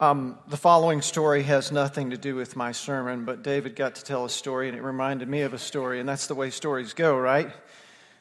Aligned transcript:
Um, 0.00 0.38
the 0.46 0.56
following 0.56 1.02
story 1.02 1.42
has 1.42 1.72
nothing 1.72 2.10
to 2.10 2.16
do 2.16 2.36
with 2.36 2.54
my 2.54 2.70
sermon, 2.70 3.24
but 3.24 3.42
David 3.42 3.74
got 3.74 3.96
to 3.96 4.04
tell 4.04 4.24
a 4.24 4.30
story 4.30 4.68
and 4.68 4.78
it 4.78 4.82
reminded 4.82 5.28
me 5.28 5.40
of 5.40 5.54
a 5.54 5.58
story, 5.58 5.98
and 5.98 6.08
that's 6.08 6.28
the 6.28 6.36
way 6.36 6.50
stories 6.50 6.92
go, 6.92 7.18
right? 7.18 7.50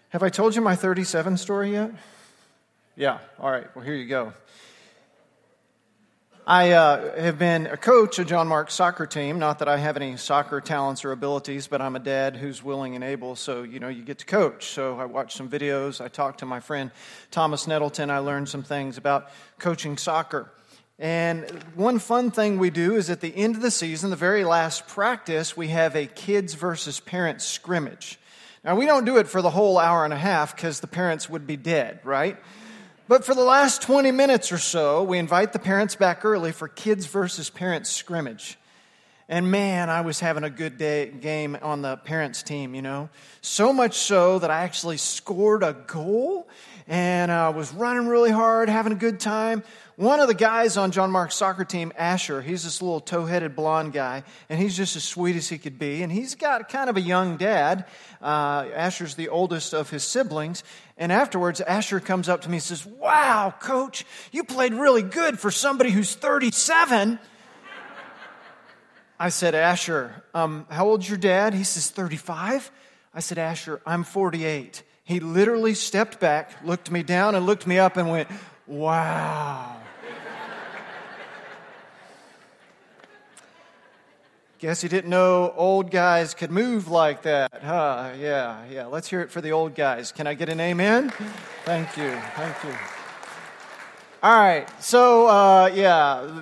Have 0.10 0.24
I 0.24 0.30
told 0.30 0.56
you 0.56 0.62
my 0.62 0.76
37 0.76 1.38
story 1.38 1.74
yet? 1.74 1.92
Yeah, 2.96 3.20
all 3.40 3.52
right, 3.52 3.68
well, 3.76 3.86
here 3.86 3.94
you 3.94 4.08
go. 4.08 4.34
I 6.48 6.72
uh, 6.72 7.22
have 7.22 7.38
been 7.38 7.68
a 7.68 7.78
coach 7.78 8.18
of 8.18 8.26
John 8.26 8.48
Mark's 8.48 8.74
soccer 8.74 9.06
team. 9.06 9.38
Not 9.38 9.60
that 9.60 9.68
I 9.68 9.78
have 9.78 9.98
any 9.98 10.18
soccer 10.18 10.60
talents 10.62 11.06
or 11.06 11.12
abilities, 11.12 11.68
but 11.68 11.80
I'm 11.80 11.96
a 11.96 12.00
dad 12.00 12.38
who's 12.38 12.64
willing 12.64 12.96
and 12.96 13.04
able, 13.04 13.36
so 13.36 13.62
you 13.62 13.80
know 13.80 13.90
you 13.90 14.02
get 14.02 14.18
to 14.20 14.26
coach. 14.26 14.66
So 14.66 14.98
I 14.98 15.06
watched 15.06 15.38
some 15.38 15.48
videos. 15.48 16.04
I 16.04 16.08
talked 16.08 16.40
to 16.40 16.48
my 16.48 16.60
friend 16.60 16.90
Thomas 17.30 17.68
Nettleton. 17.68 18.10
I 18.10 18.18
learned 18.18 18.50
some 18.50 18.64
things 18.64 18.98
about 18.98 19.30
coaching 19.60 19.96
soccer. 19.96 20.52
And 21.00 21.46
one 21.76 22.00
fun 22.00 22.32
thing 22.32 22.58
we 22.58 22.72
do 22.72 22.96
is 22.96 23.12
at 23.12 23.22
the 23.22 23.36
end 23.36 23.56
of 23.56 23.62
the 23.62 23.70
season, 23.70 24.10
the 24.10 24.16
very 24.16 24.44
last 24.44 24.88
practice, 24.88 25.56
we 25.56 25.68
have 25.68 25.96
a 25.96 26.08
kids 26.08 26.56
versus 26.56 27.00
parents 27.00 27.46
scrimmage. 27.46 28.20
Now, 28.64 28.76
we 28.76 28.88
don't 28.88 29.06
do 29.06 29.18
it 29.18 29.28
for 29.28 29.44
the 29.44 29.52
whole 29.52 29.78
hour 29.78 30.06
and 30.06 30.14
a 30.14 30.18
half 30.18 30.56
because 30.56 30.80
the 30.80 30.88
parents 30.88 31.30
would 31.30 31.46
be 31.46 31.56
dead, 31.56 32.00
right? 32.04 32.38
But 33.08 33.24
for 33.24 33.36
the 33.36 33.44
last 33.44 33.84
20 33.84 34.12
minutes 34.12 34.52
or 34.52 34.58
so, 34.58 35.04
we 35.04 35.20
invite 35.20 35.54
the 35.54 35.60
parents 35.60 35.96
back 35.96 36.26
early 36.26 36.52
for 36.52 36.68
kids 36.68 37.06
versus 37.06 37.50
parents 37.52 37.92
scrimmage. 37.92 38.58
And 39.30 39.52
man, 39.52 39.90
I 39.90 40.02
was 40.02 40.20
having 40.20 40.44
a 40.44 40.50
good 40.50 40.78
day, 40.78 41.10
game 41.10 41.58
on 41.62 41.82
the 41.82 41.98
parents' 41.98 42.42
team, 42.42 42.74
you 42.74 42.82
know. 42.82 43.10
So 43.42 43.72
much 43.72 43.96
so 43.96 44.40
that 44.40 44.50
I 44.50 44.64
actually 44.64 44.98
scored 44.98 45.64
a 45.64 45.74
goal 45.74 46.48
and 46.88 47.32
I 47.32 47.48
uh, 47.48 47.52
was 47.52 47.74
running 47.74 48.08
really 48.08 48.32
hard, 48.32 48.70
having 48.70 48.94
a 48.94 48.98
good 48.98 49.20
time. 49.20 49.64
One 49.98 50.20
of 50.20 50.28
the 50.28 50.36
guys 50.36 50.78
on 50.78 50.92
John 50.92 51.10
Mark's 51.10 51.34
soccer 51.34 51.66
team, 51.66 51.92
Asher, 51.98 52.44
he's 52.44 52.64
this 52.64 52.84
little 52.84 53.00
tow 53.00 53.26
headed 53.26 53.56
blonde 53.56 53.94
guy, 53.94 54.24
and 54.48 54.62
he's 54.62 54.78
just 54.78 54.96
as 54.96 55.04
sweet 55.04 55.36
as 55.36 55.50
he 55.50 55.58
could 55.58 55.80
be. 55.80 56.04
And 56.04 56.12
he's 56.12 56.36
got 56.36 56.70
kind 56.70 56.88
of 56.88 56.98
a 56.98 57.02
young 57.02 57.36
dad. 57.36 57.88
Uh, 58.22 58.68
Asher's 58.76 59.16
the 59.16 59.30
oldest 59.30 59.74
of 59.74 59.90
his 59.90 60.04
siblings. 60.04 60.64
And 61.00 61.12
afterwards, 61.12 61.62
Asher 61.62 62.00
comes 62.00 62.30
up 62.30 62.42
to 62.42 62.50
me 62.50 62.58
and 62.58 62.64
says, 62.64 62.86
Wow, 62.86 63.52
coach, 63.60 64.06
you 64.32 64.44
played 64.44 64.76
really 64.76 65.02
good 65.02 65.40
for 65.40 65.50
somebody 65.50 65.90
who's 65.90 66.14
37. 66.14 67.18
I 69.20 69.30
said, 69.30 69.56
Asher, 69.56 70.24
um, 70.36 70.68
how 70.70 70.88
old's 70.90 71.10
your 71.10 71.18
dad? 71.18 71.56
He 71.56 71.64
says, 71.64 71.90
35. 71.90 72.70
I 73.16 73.20
said, 73.20 73.40
Asher, 73.40 73.82
I'm 73.84 74.04
48. 74.04 74.84
He 75.06 75.20
literally 75.20 75.74
stepped 75.74 76.20
back, 76.20 76.52
looked 76.64 76.92
me 76.92 77.02
down, 77.02 77.34
and 77.34 77.48
looked 77.48 77.66
me 77.66 77.80
up 77.80 77.98
and 77.98 78.12
went, 78.12 78.30
Wow. 78.68 79.77
Guess 84.60 84.82
you 84.82 84.90
didn't 84.90 85.12
know 85.12 85.54
old 85.56 85.92
guys 85.92 86.34
could 86.34 86.50
move 86.50 86.88
like 86.88 87.22
that, 87.22 87.62
huh? 87.62 88.14
Yeah, 88.18 88.66
yeah. 88.72 88.88
Let's 88.88 89.08
hear 89.08 89.22
it 89.22 89.30
for 89.30 89.40
the 89.40 89.52
old 89.52 89.76
guys. 89.76 90.12
Can 90.12 90.26
I 90.26 90.34
get 90.34 90.50
an 90.50 90.60
amen? 90.60 91.12
Thank 91.64 91.96
you, 91.96 92.10
thank 92.36 92.64
you. 92.64 92.74
All 94.24 94.36
right, 94.36 94.68
so 94.82 95.28
uh, 95.28 95.70
yeah, 95.72 96.42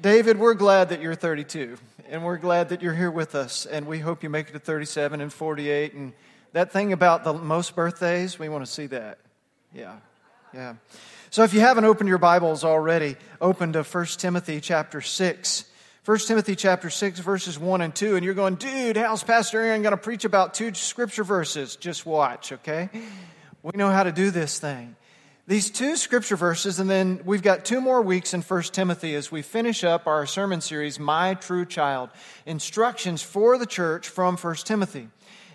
David, 0.00 0.38
we're 0.38 0.54
glad 0.54 0.90
that 0.90 1.02
you're 1.02 1.16
32, 1.16 1.76
and 2.08 2.24
we're 2.24 2.36
glad 2.36 2.68
that 2.68 2.80
you're 2.80 2.94
here 2.94 3.10
with 3.10 3.34
us, 3.34 3.66
and 3.66 3.88
we 3.88 3.98
hope 3.98 4.22
you 4.22 4.30
make 4.30 4.50
it 4.50 4.52
to 4.52 4.60
37 4.60 5.20
and 5.20 5.32
48. 5.32 5.94
And 5.94 6.12
that 6.52 6.70
thing 6.70 6.92
about 6.92 7.24
the 7.24 7.32
most 7.32 7.74
birthdays, 7.74 8.38
we 8.38 8.48
want 8.48 8.64
to 8.64 8.70
see 8.70 8.86
that. 8.86 9.18
Yeah, 9.74 9.96
yeah. 10.54 10.74
So 11.30 11.42
if 11.42 11.52
you 11.52 11.58
haven't 11.58 11.86
opened 11.86 12.08
your 12.08 12.18
Bibles 12.18 12.62
already, 12.62 13.16
open 13.40 13.72
to 13.72 13.82
1 13.82 14.06
Timothy 14.16 14.60
chapter 14.60 15.00
6. 15.00 15.64
1 16.08 16.16
Timothy 16.20 16.56
chapter 16.56 16.88
6, 16.88 17.20
verses 17.20 17.58
1 17.58 17.82
and 17.82 17.94
2, 17.94 18.16
and 18.16 18.24
you're 18.24 18.32
going, 18.32 18.54
dude, 18.54 18.96
how's 18.96 19.22
Pastor 19.22 19.60
Aaron 19.60 19.82
going 19.82 19.90
to 19.90 19.98
preach 19.98 20.24
about 20.24 20.54
two 20.54 20.72
scripture 20.72 21.22
verses? 21.22 21.76
Just 21.76 22.06
watch, 22.06 22.50
okay? 22.50 22.88
We 23.62 23.72
know 23.74 23.90
how 23.90 24.04
to 24.04 24.10
do 24.10 24.30
this 24.30 24.58
thing. 24.58 24.96
These 25.46 25.68
two 25.68 25.96
scripture 25.96 26.36
verses, 26.36 26.80
and 26.80 26.88
then 26.88 27.20
we've 27.26 27.42
got 27.42 27.66
two 27.66 27.82
more 27.82 28.00
weeks 28.00 28.32
in 28.32 28.40
1 28.40 28.62
Timothy 28.72 29.14
as 29.16 29.30
we 29.30 29.42
finish 29.42 29.84
up 29.84 30.06
our 30.06 30.24
sermon 30.24 30.62
series, 30.62 30.98
My 30.98 31.34
True 31.34 31.66
Child 31.66 32.08
Instructions 32.46 33.20
for 33.20 33.58
the 33.58 33.66
Church 33.66 34.08
from 34.08 34.38
1 34.38 34.54
Timothy. 34.64 35.08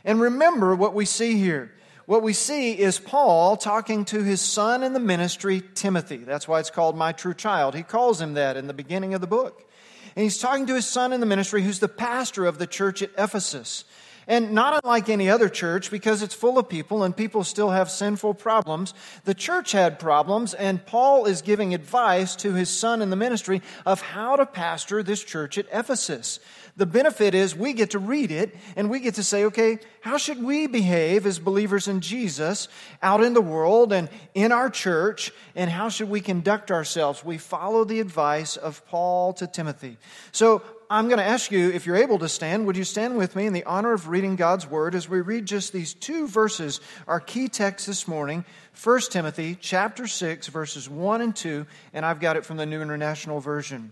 And 0.05 0.21
remember 0.21 0.75
what 0.75 0.93
we 0.93 1.05
see 1.05 1.39
here. 1.39 1.71
What 2.05 2.21
we 2.21 2.33
see 2.33 2.77
is 2.77 2.99
Paul 2.99 3.57
talking 3.57 4.05
to 4.05 4.21
his 4.21 4.39
son 4.39 4.83
in 4.83 4.93
the 4.93 4.99
ministry, 4.99 5.63
Timothy. 5.73 6.17
That's 6.17 6.47
why 6.47 6.59
it's 6.59 6.69
called 6.69 6.95
My 6.95 7.11
True 7.11 7.33
Child. 7.33 7.73
He 7.73 7.81
calls 7.81 8.21
him 8.21 8.35
that 8.35 8.55
in 8.55 8.67
the 8.67 8.73
beginning 8.75 9.15
of 9.15 9.21
the 9.21 9.25
book. 9.25 9.67
And 10.15 10.23
he's 10.23 10.37
talking 10.37 10.67
to 10.67 10.75
his 10.75 10.87
son 10.87 11.13
in 11.13 11.19
the 11.19 11.25
ministry, 11.25 11.63
who's 11.63 11.79
the 11.79 11.87
pastor 11.87 12.45
of 12.45 12.57
the 12.57 12.67
church 12.67 13.01
at 13.01 13.11
Ephesus. 13.17 13.85
And 14.25 14.53
not 14.53 14.81
unlike 14.83 15.09
any 15.09 15.29
other 15.29 15.49
church, 15.49 15.91
because 15.91 16.21
it's 16.21 16.33
full 16.33 16.57
of 16.57 16.69
people 16.69 17.03
and 17.03 17.15
people 17.15 17.43
still 17.43 17.71
have 17.71 17.91
sinful 17.91 18.35
problems, 18.35 18.93
the 19.25 19.33
church 19.33 19.73
had 19.73 19.99
problems, 19.99 20.53
and 20.53 20.85
Paul 20.85 21.25
is 21.25 21.41
giving 21.41 21.73
advice 21.73 22.35
to 22.37 22.53
his 22.53 22.69
son 22.69 23.01
in 23.01 23.09
the 23.09 23.17
ministry 23.17 23.61
of 23.85 24.01
how 24.01 24.37
to 24.37 24.45
pastor 24.45 25.03
this 25.03 25.23
church 25.23 25.57
at 25.57 25.65
Ephesus. 25.73 26.39
The 26.75 26.85
benefit 26.87 27.35
is 27.35 27.55
we 27.55 27.73
get 27.73 27.91
to 27.91 27.99
read 27.99 28.31
it 28.31 28.55
and 28.75 28.89
we 28.89 28.99
get 28.99 29.15
to 29.15 29.23
say, 29.23 29.45
okay, 29.45 29.77
how 30.01 30.17
should 30.17 30.41
we 30.41 30.65
behave 30.65 31.27
as 31.27 31.37
believers 31.37 31.87
in 31.87 32.01
Jesus 32.01 32.67
out 33.03 33.23
in 33.23 33.33
the 33.33 33.41
world 33.41 33.93
and 33.93 34.09
in 34.33 34.51
our 34.51 34.71
church? 34.71 35.31
And 35.55 35.69
how 35.69 35.89
should 35.89 36.09
we 36.09 36.19
conduct 36.19 36.71
ourselves? 36.71 37.23
We 37.23 37.37
follow 37.37 37.83
the 37.83 37.99
advice 37.99 38.57
of 38.57 38.83
Paul 38.87 39.33
to 39.33 39.45
Timothy. 39.45 39.97
So 40.31 40.63
I'm 40.89 41.09
going 41.09 41.19
to 41.19 41.23
ask 41.23 41.51
you, 41.51 41.69
if 41.69 41.85
you're 41.85 41.95
able 41.95 42.17
to 42.19 42.29
stand, 42.29 42.65
would 42.65 42.77
you 42.77 42.83
stand 42.83 43.17
with 43.17 43.35
me 43.35 43.45
in 43.45 43.53
the 43.53 43.65
honor 43.65 43.93
of 43.93 44.07
reading 44.07 44.35
God's 44.35 44.65
word 44.65 44.95
as 44.95 45.07
we 45.07 45.21
read 45.21 45.45
just 45.45 45.73
these 45.73 45.93
two 45.93 46.27
verses, 46.27 46.81
our 47.07 47.19
key 47.19 47.49
text 47.49 47.85
this 47.85 48.07
morning, 48.07 48.45
1 48.83 48.99
Timothy 49.11 49.55
chapter 49.61 50.07
6, 50.07 50.47
verses 50.47 50.89
1 50.89 51.21
and 51.21 51.35
2, 51.35 51.67
and 51.93 52.03
I've 52.03 52.19
got 52.19 52.35
it 52.35 52.45
from 52.45 52.57
the 52.57 52.65
New 52.65 52.81
International 52.81 53.39
Version 53.39 53.91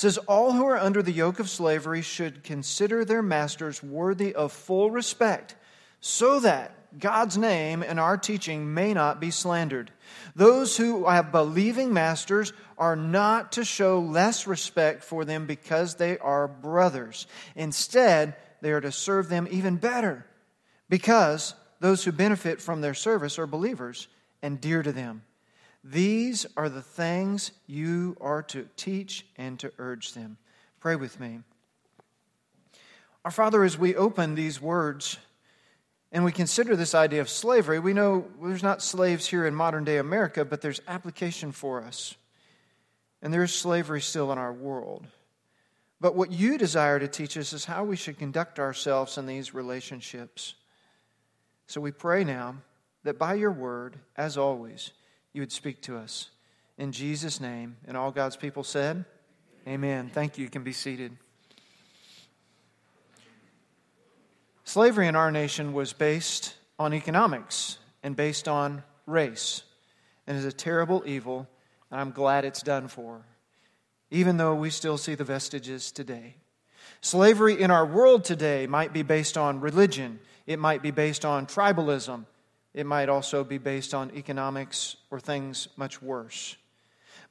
says, 0.00 0.18
All 0.18 0.52
who 0.52 0.66
are 0.66 0.78
under 0.78 1.02
the 1.02 1.12
yoke 1.12 1.38
of 1.38 1.50
slavery 1.50 2.02
should 2.02 2.42
consider 2.42 3.04
their 3.04 3.22
masters 3.22 3.82
worthy 3.82 4.34
of 4.34 4.52
full 4.52 4.90
respect, 4.90 5.54
so 6.00 6.40
that 6.40 6.74
God's 6.98 7.36
name 7.36 7.82
and 7.82 8.00
our 8.00 8.16
teaching 8.16 8.74
may 8.74 8.94
not 8.94 9.20
be 9.20 9.30
slandered. 9.30 9.92
Those 10.34 10.76
who 10.76 11.06
have 11.06 11.30
believing 11.30 11.92
masters 11.92 12.52
are 12.78 12.96
not 12.96 13.52
to 13.52 13.64
show 13.64 14.00
less 14.00 14.46
respect 14.46 15.04
for 15.04 15.24
them 15.24 15.46
because 15.46 15.94
they 15.94 16.18
are 16.18 16.48
brothers. 16.48 17.26
Instead, 17.54 18.34
they 18.62 18.72
are 18.72 18.80
to 18.80 18.90
serve 18.90 19.28
them 19.28 19.46
even 19.50 19.76
better 19.76 20.26
because 20.88 21.54
those 21.78 22.04
who 22.04 22.12
benefit 22.12 22.60
from 22.60 22.80
their 22.80 22.94
service 22.94 23.38
are 23.38 23.46
believers 23.46 24.08
and 24.42 24.60
dear 24.60 24.82
to 24.82 24.92
them. 24.92 25.22
These 25.82 26.46
are 26.56 26.68
the 26.68 26.82
things 26.82 27.52
you 27.66 28.16
are 28.20 28.42
to 28.44 28.68
teach 28.76 29.26
and 29.36 29.58
to 29.60 29.72
urge 29.78 30.12
them. 30.12 30.36
Pray 30.78 30.96
with 30.96 31.18
me. 31.18 31.40
Our 33.24 33.30
Father, 33.30 33.64
as 33.64 33.78
we 33.78 33.94
open 33.96 34.34
these 34.34 34.60
words 34.60 35.18
and 36.12 36.24
we 36.24 36.32
consider 36.32 36.76
this 36.76 36.94
idea 36.94 37.20
of 37.20 37.28
slavery, 37.28 37.78
we 37.78 37.92
know 37.92 38.26
there's 38.42 38.62
not 38.62 38.82
slaves 38.82 39.26
here 39.26 39.46
in 39.46 39.54
modern 39.54 39.84
day 39.84 39.98
America, 39.98 40.44
but 40.44 40.60
there's 40.60 40.80
application 40.88 41.52
for 41.52 41.82
us. 41.82 42.14
And 43.22 43.32
there 43.32 43.42
is 43.42 43.54
slavery 43.54 44.00
still 44.00 44.32
in 44.32 44.38
our 44.38 44.52
world. 44.52 45.06
But 46.00 46.14
what 46.14 46.32
you 46.32 46.56
desire 46.56 46.98
to 46.98 47.08
teach 47.08 47.36
us 47.36 47.52
is 47.52 47.66
how 47.66 47.84
we 47.84 47.96
should 47.96 48.18
conduct 48.18 48.58
ourselves 48.58 49.18
in 49.18 49.26
these 49.26 49.52
relationships. 49.52 50.54
So 51.66 51.80
we 51.80 51.92
pray 51.92 52.24
now 52.24 52.56
that 53.04 53.18
by 53.18 53.34
your 53.34 53.52
word, 53.52 53.98
as 54.16 54.38
always, 54.38 54.92
you 55.32 55.42
would 55.42 55.52
speak 55.52 55.80
to 55.82 55.96
us. 55.96 56.30
In 56.78 56.92
Jesus' 56.92 57.40
name. 57.40 57.76
And 57.86 57.96
all 57.96 58.10
God's 58.10 58.36
people 58.36 58.64
said, 58.64 59.04
Amen. 59.68 60.10
Thank 60.12 60.38
you. 60.38 60.44
You 60.44 60.50
can 60.50 60.64
be 60.64 60.72
seated. 60.72 61.16
Slavery 64.64 65.08
in 65.08 65.16
our 65.16 65.30
nation 65.30 65.72
was 65.72 65.92
based 65.92 66.54
on 66.78 66.94
economics 66.94 67.78
and 68.02 68.16
based 68.16 68.48
on 68.48 68.84
race 69.04 69.62
and 70.26 70.38
is 70.38 70.44
a 70.44 70.52
terrible 70.52 71.02
evil, 71.06 71.48
and 71.90 72.00
I'm 72.00 72.12
glad 72.12 72.44
it's 72.44 72.62
done 72.62 72.86
for, 72.86 73.22
even 74.12 74.36
though 74.36 74.54
we 74.54 74.70
still 74.70 74.96
see 74.96 75.16
the 75.16 75.24
vestiges 75.24 75.90
today. 75.90 76.36
Slavery 77.00 77.60
in 77.60 77.72
our 77.72 77.84
world 77.84 78.24
today 78.24 78.68
might 78.68 78.92
be 78.92 79.02
based 79.02 79.36
on 79.36 79.60
religion, 79.60 80.20
it 80.46 80.60
might 80.60 80.82
be 80.82 80.92
based 80.92 81.24
on 81.24 81.46
tribalism, 81.46 82.26
it 82.74 82.86
might 82.86 83.08
also 83.08 83.44
be 83.44 83.58
based 83.58 83.94
on 83.94 84.14
economics 84.14 84.96
or 85.10 85.20
things 85.20 85.68
much 85.76 86.00
worse. 86.00 86.56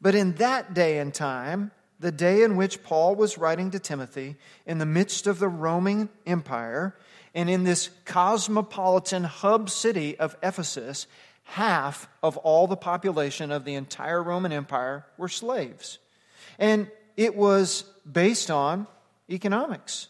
But 0.02 0.16
in 0.16 0.36
that 0.36 0.74
day 0.74 1.00
and 1.00 1.14
time, 1.14 1.72
the 2.00 2.12
day 2.12 2.44
in 2.44 2.56
which 2.56 2.84
Paul 2.84 3.16
was 3.16 3.38
writing 3.38 3.72
to 3.72 3.80
Timothy, 3.80 4.38
in 4.66 4.78
the 4.78 4.86
midst 4.86 5.28
of 5.28 5.40
the 5.40 5.50
Roman 5.50 6.10
Empire, 6.26 6.96
and 7.36 7.50
in 7.50 7.64
this 7.64 7.90
cosmopolitan 8.06 9.24
hub 9.26 9.70
city 9.70 10.18
of 10.18 10.36
Ephesus, 10.42 11.08
half 11.44 12.08
of 12.24 12.38
all 12.38 12.68
the 12.68 12.78
population 12.78 13.52
of 13.52 13.66
the 13.66 13.76
entire 13.76 14.24
Roman 14.24 14.52
Empire 14.52 15.06
were 15.18 15.28
slaves. 15.28 16.00
And 16.58 16.90
it 17.18 17.36
was 17.36 17.84
based 18.10 18.50
on 18.50 18.88
economics. 19.30 20.08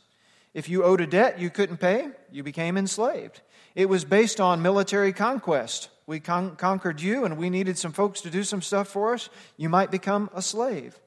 If 0.54 0.70
you 0.70 0.84
owed 0.84 1.02
a 1.02 1.08
debt 1.08 1.40
you 1.40 1.50
couldn't 1.50 1.78
pay, 1.78 2.10
you 2.32 2.44
became 2.44 2.78
enslaved. 2.78 3.42
It 3.80 3.88
was 3.88 4.04
based 4.04 4.42
on 4.42 4.62
military 4.62 5.14
conquest. 5.14 5.88
We 6.06 6.20
con- 6.20 6.58
conquered 6.58 7.00
you 7.00 7.24
and 7.24 7.38
we 7.38 7.50
needed 7.50 7.78
some 7.78 7.94
folks 7.94 8.20
to 8.20 8.30
do 8.30 8.44
some 8.44 8.62
stuff 8.62 8.90
for 8.90 9.14
us. 9.14 9.30
You 9.56 9.70
might 9.70 9.90
become 9.90 10.30
a 10.34 10.42
slave. 10.42 11.00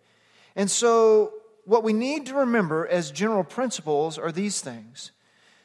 And 0.57 0.71
so, 0.71 1.35
what 1.67 1.85
we 1.85 1.93
need 1.93 2.25
to 2.29 2.35
remember 2.35 2.87
as 2.87 3.11
general 3.11 3.45
principles 3.45 4.17
are 4.17 4.33
these 4.33 4.63
things 4.63 5.11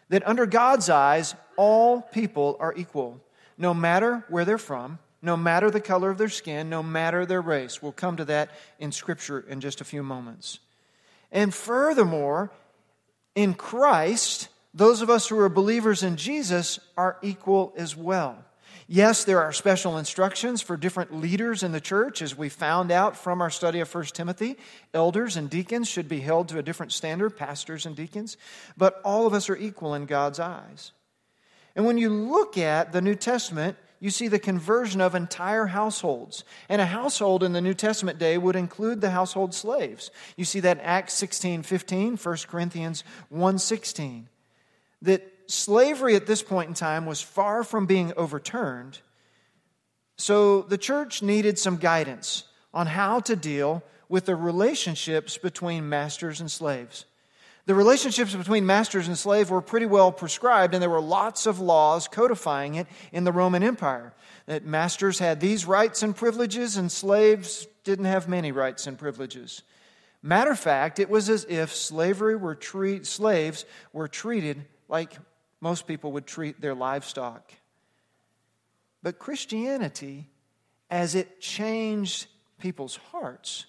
that 0.09 0.27
under 0.27 0.45
God's 0.45 0.89
eyes, 0.89 1.33
all 1.55 2.01
people 2.01 2.57
are 2.59 2.73
equal, 2.75 3.21
no 3.57 3.73
matter 3.73 4.25
where 4.27 4.43
they're 4.43 4.57
from, 4.57 4.99
no 5.21 5.37
matter 5.37 5.71
the 5.71 5.79
color 5.79 6.09
of 6.09 6.17
their 6.17 6.27
skin, 6.27 6.69
no 6.69 6.83
matter 6.83 7.25
their 7.25 7.39
race. 7.41 7.81
We'll 7.81 7.93
come 7.93 8.17
to 8.17 8.25
that 8.25 8.49
in 8.79 8.91
Scripture 8.91 9.39
in 9.39 9.61
just 9.61 9.79
a 9.79 9.85
few 9.85 10.03
moments. 10.03 10.59
And 11.31 11.53
furthermore, 11.53 12.51
in 13.33 13.53
Christ, 13.53 14.49
those 14.77 15.01
of 15.01 15.09
us 15.09 15.27
who 15.27 15.39
are 15.39 15.49
believers 15.49 16.03
in 16.03 16.17
Jesus 16.17 16.79
are 16.95 17.17
equal 17.21 17.73
as 17.75 17.95
well. 17.95 18.37
Yes, 18.89 19.25
there 19.25 19.41
are 19.41 19.51
special 19.51 19.97
instructions 19.97 20.61
for 20.61 20.77
different 20.77 21.13
leaders 21.13 21.61
in 21.61 21.73
the 21.73 21.81
church, 21.81 22.21
as 22.21 22.37
we 22.37 22.47
found 22.47 22.89
out 22.89 23.17
from 23.17 23.41
our 23.41 23.49
study 23.49 23.81
of 23.81 23.93
1 23.93 24.05
Timothy. 24.05 24.55
Elders 24.93 25.35
and 25.35 25.49
deacons 25.49 25.89
should 25.89 26.07
be 26.07 26.21
held 26.21 26.47
to 26.49 26.59
a 26.59 26.63
different 26.63 26.93
standard, 26.93 27.35
pastors 27.35 27.85
and 27.85 27.95
deacons, 27.95 28.37
but 28.77 29.01
all 29.03 29.27
of 29.27 29.33
us 29.33 29.49
are 29.49 29.57
equal 29.57 29.93
in 29.93 30.05
God's 30.05 30.39
eyes. 30.39 30.93
And 31.75 31.85
when 31.85 31.97
you 31.97 32.09
look 32.09 32.57
at 32.57 32.93
the 32.93 33.01
New 33.01 33.15
Testament, 33.15 33.77
you 33.99 34.09
see 34.09 34.27
the 34.27 34.39
conversion 34.39 35.01
of 35.01 35.15
entire 35.15 35.65
households. 35.65 36.43
And 36.69 36.81
a 36.81 36.85
household 36.85 37.43
in 37.43 37.53
the 37.53 37.61
New 37.61 37.73
Testament 37.73 38.19
day 38.19 38.37
would 38.37 38.55
include 38.55 39.01
the 39.01 39.09
household 39.09 39.53
slaves. 39.53 40.11
You 40.37 40.45
see 40.45 40.59
that 40.61 40.77
in 40.77 40.83
Acts 40.83 41.13
16 41.15 41.63
15, 41.63 42.15
1 42.15 42.37
Corinthians 42.47 43.03
1 43.29 43.59
16. 43.59 44.29
That 45.01 45.23
slavery 45.47 46.15
at 46.15 46.27
this 46.27 46.43
point 46.43 46.69
in 46.69 46.73
time 46.73 47.05
was 47.05 47.21
far 47.21 47.63
from 47.63 47.85
being 47.85 48.13
overturned. 48.17 48.99
So 50.17 50.63
the 50.63 50.77
church 50.77 51.21
needed 51.21 51.59
some 51.59 51.77
guidance 51.77 52.43
on 52.73 52.87
how 52.87 53.19
to 53.21 53.35
deal 53.35 53.83
with 54.09 54.25
the 54.25 54.35
relationships 54.35 55.37
between 55.37 55.89
masters 55.89 56.41
and 56.41 56.49
slaves. 56.49 57.05
The 57.65 57.75
relationships 57.75 58.33
between 58.33 58.65
masters 58.65 59.09
and 59.09 59.17
slaves 59.17 59.49
were 59.49 59.61
pretty 59.61 59.85
well 59.85 60.11
prescribed, 60.11 60.73
and 60.73 60.81
there 60.81 60.89
were 60.89 61.01
lots 61.01 61.45
of 61.45 61.59
laws 61.59 62.07
codifying 62.07 62.75
it 62.75 62.87
in 63.11 63.25
the 63.25 63.33
Roman 63.33 63.61
Empire. 63.61 64.13
That 64.45 64.63
masters 64.65 65.19
had 65.19 65.41
these 65.41 65.65
rights 65.65 66.01
and 66.01 66.15
privileges, 66.15 66.77
and 66.77 66.89
slaves 66.89 67.67
didn't 67.83 68.05
have 68.05 68.29
many 68.29 68.53
rights 68.53 68.87
and 68.87 68.97
privileges. 68.97 69.63
Matter 70.23 70.51
of 70.51 70.59
fact, 70.59 70.97
it 70.97 71.09
was 71.09 71.29
as 71.29 71.45
if 71.49 71.75
slavery 71.75 72.37
were 72.37 72.55
treat, 72.55 73.05
slaves 73.05 73.65
were 73.91 74.07
treated 74.07 74.65
like 74.87 75.17
most 75.61 75.87
people 75.87 76.11
would 76.13 76.25
treat 76.25 76.61
their 76.61 76.75
livestock. 76.75 77.51
But 79.03 79.19
Christianity, 79.19 80.27
as 80.89 81.15
it 81.15 81.39
changed 81.39 82.27
people's 82.59 82.97
hearts, 83.11 83.65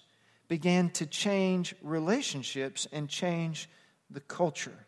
began 0.47 0.89
to 0.91 1.05
change 1.05 1.75
relationships 1.81 2.87
and 2.91 3.07
change 3.07 3.69
the 4.09 4.19
culture. 4.19 4.85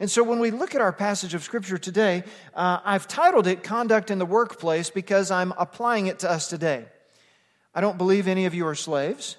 And 0.00 0.10
so 0.10 0.22
when 0.22 0.38
we 0.40 0.50
look 0.50 0.74
at 0.74 0.80
our 0.80 0.92
passage 0.92 1.34
of 1.34 1.42
Scripture 1.42 1.78
today, 1.78 2.24
uh, 2.54 2.80
I've 2.84 3.08
titled 3.08 3.46
it 3.46 3.62
Conduct 3.62 4.10
in 4.10 4.18
the 4.18 4.26
Workplace 4.26 4.90
because 4.90 5.30
I'm 5.30 5.52
applying 5.56 6.06
it 6.06 6.20
to 6.20 6.30
us 6.30 6.48
today. 6.48 6.84
I 7.74 7.80
don't 7.80 7.96
believe 7.96 8.26
any 8.26 8.46
of 8.46 8.54
you 8.54 8.66
are 8.66 8.74
slaves. 8.74 9.36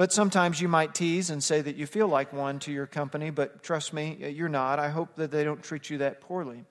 But 0.00 0.14
sometimes 0.14 0.62
you 0.62 0.66
might 0.66 0.94
tease 0.94 1.28
and 1.28 1.44
say 1.44 1.60
that 1.60 1.76
you 1.76 1.84
feel 1.84 2.08
like 2.08 2.32
one 2.32 2.58
to 2.60 2.72
your 2.72 2.86
company, 2.86 3.28
but 3.28 3.62
trust 3.62 3.92
me, 3.92 4.16
uh, 4.24 4.28
you're 4.28 4.48
not. 4.48 4.78
I 4.78 4.88
hope 4.88 5.14
that 5.16 5.30
they 5.30 5.44
don't 5.44 5.62
treat 5.62 5.90
you 5.90 5.98
that 5.98 6.22
poorly. 6.22 6.64